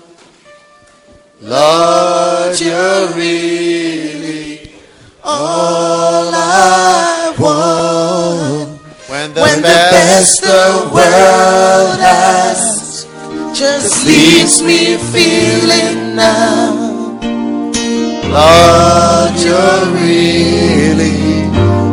[1.40, 4.72] Lord, you're really
[5.24, 8.78] all I want.
[9.08, 13.06] When the, when best, the best the world has
[13.58, 16.74] just leaves me feeling now.
[18.28, 21.51] Lord, you're really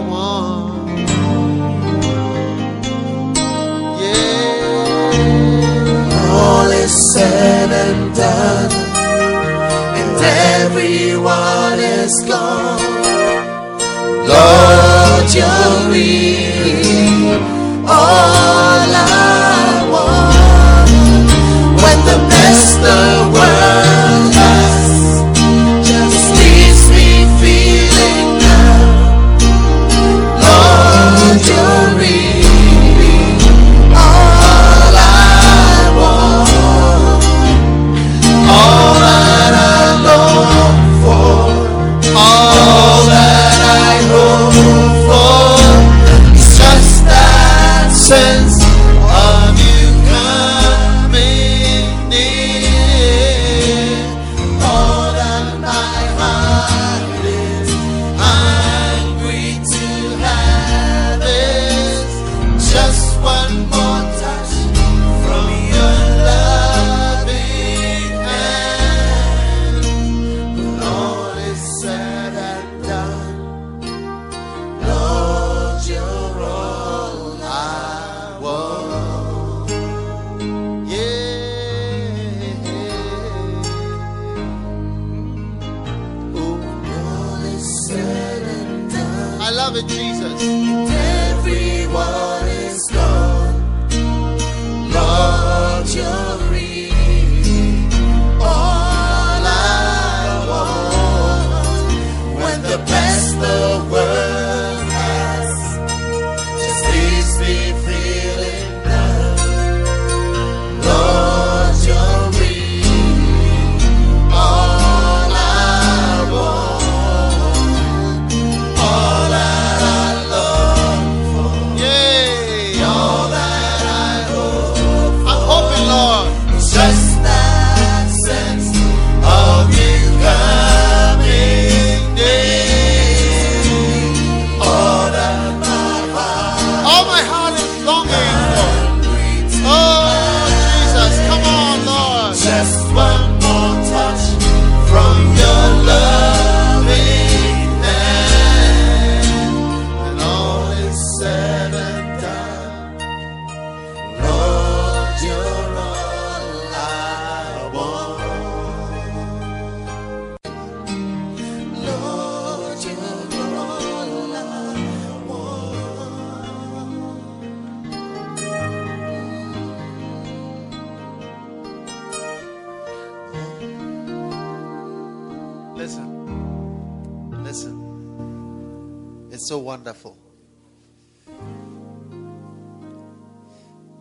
[179.43, 180.17] It's so wonderful.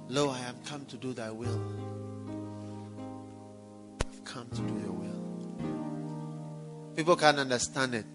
[0.08, 1.60] Lo, I have come to do thy will.
[4.08, 6.94] I've come to do your will.
[6.96, 8.06] People can't understand it.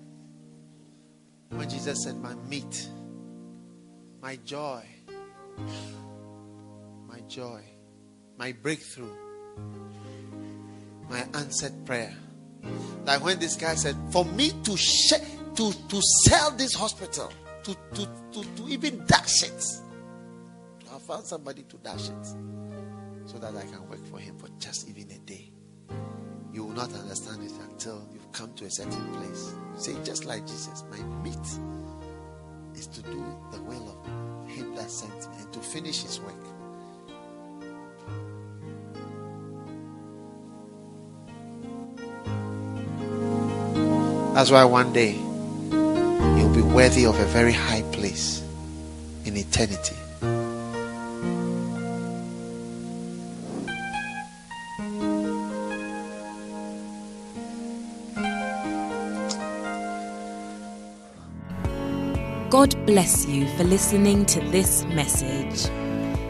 [1.49, 2.89] When Jesus said, My meat,
[4.23, 4.85] my joy,
[7.09, 7.61] my joy,
[8.39, 9.17] my breakthrough,
[11.11, 12.15] my answered prayer.
[13.05, 17.33] Like when this guy said, For me to sh- to, to sell this hospital,
[17.65, 19.65] to, to, to, to even dash it.
[20.95, 22.27] I found somebody to dash it
[23.25, 25.51] so that I can work for him for just even a day.
[26.53, 29.55] You will not understand it until you've come to a certain place.
[29.77, 31.37] Say, just like Jesus, my meat
[32.75, 36.35] is to do the will of him that sent me and to finish his work.
[44.35, 45.19] That's why one day
[46.77, 48.43] worthy of a very high place
[49.25, 49.97] in eternity.
[62.51, 65.71] God bless you for listening to this message.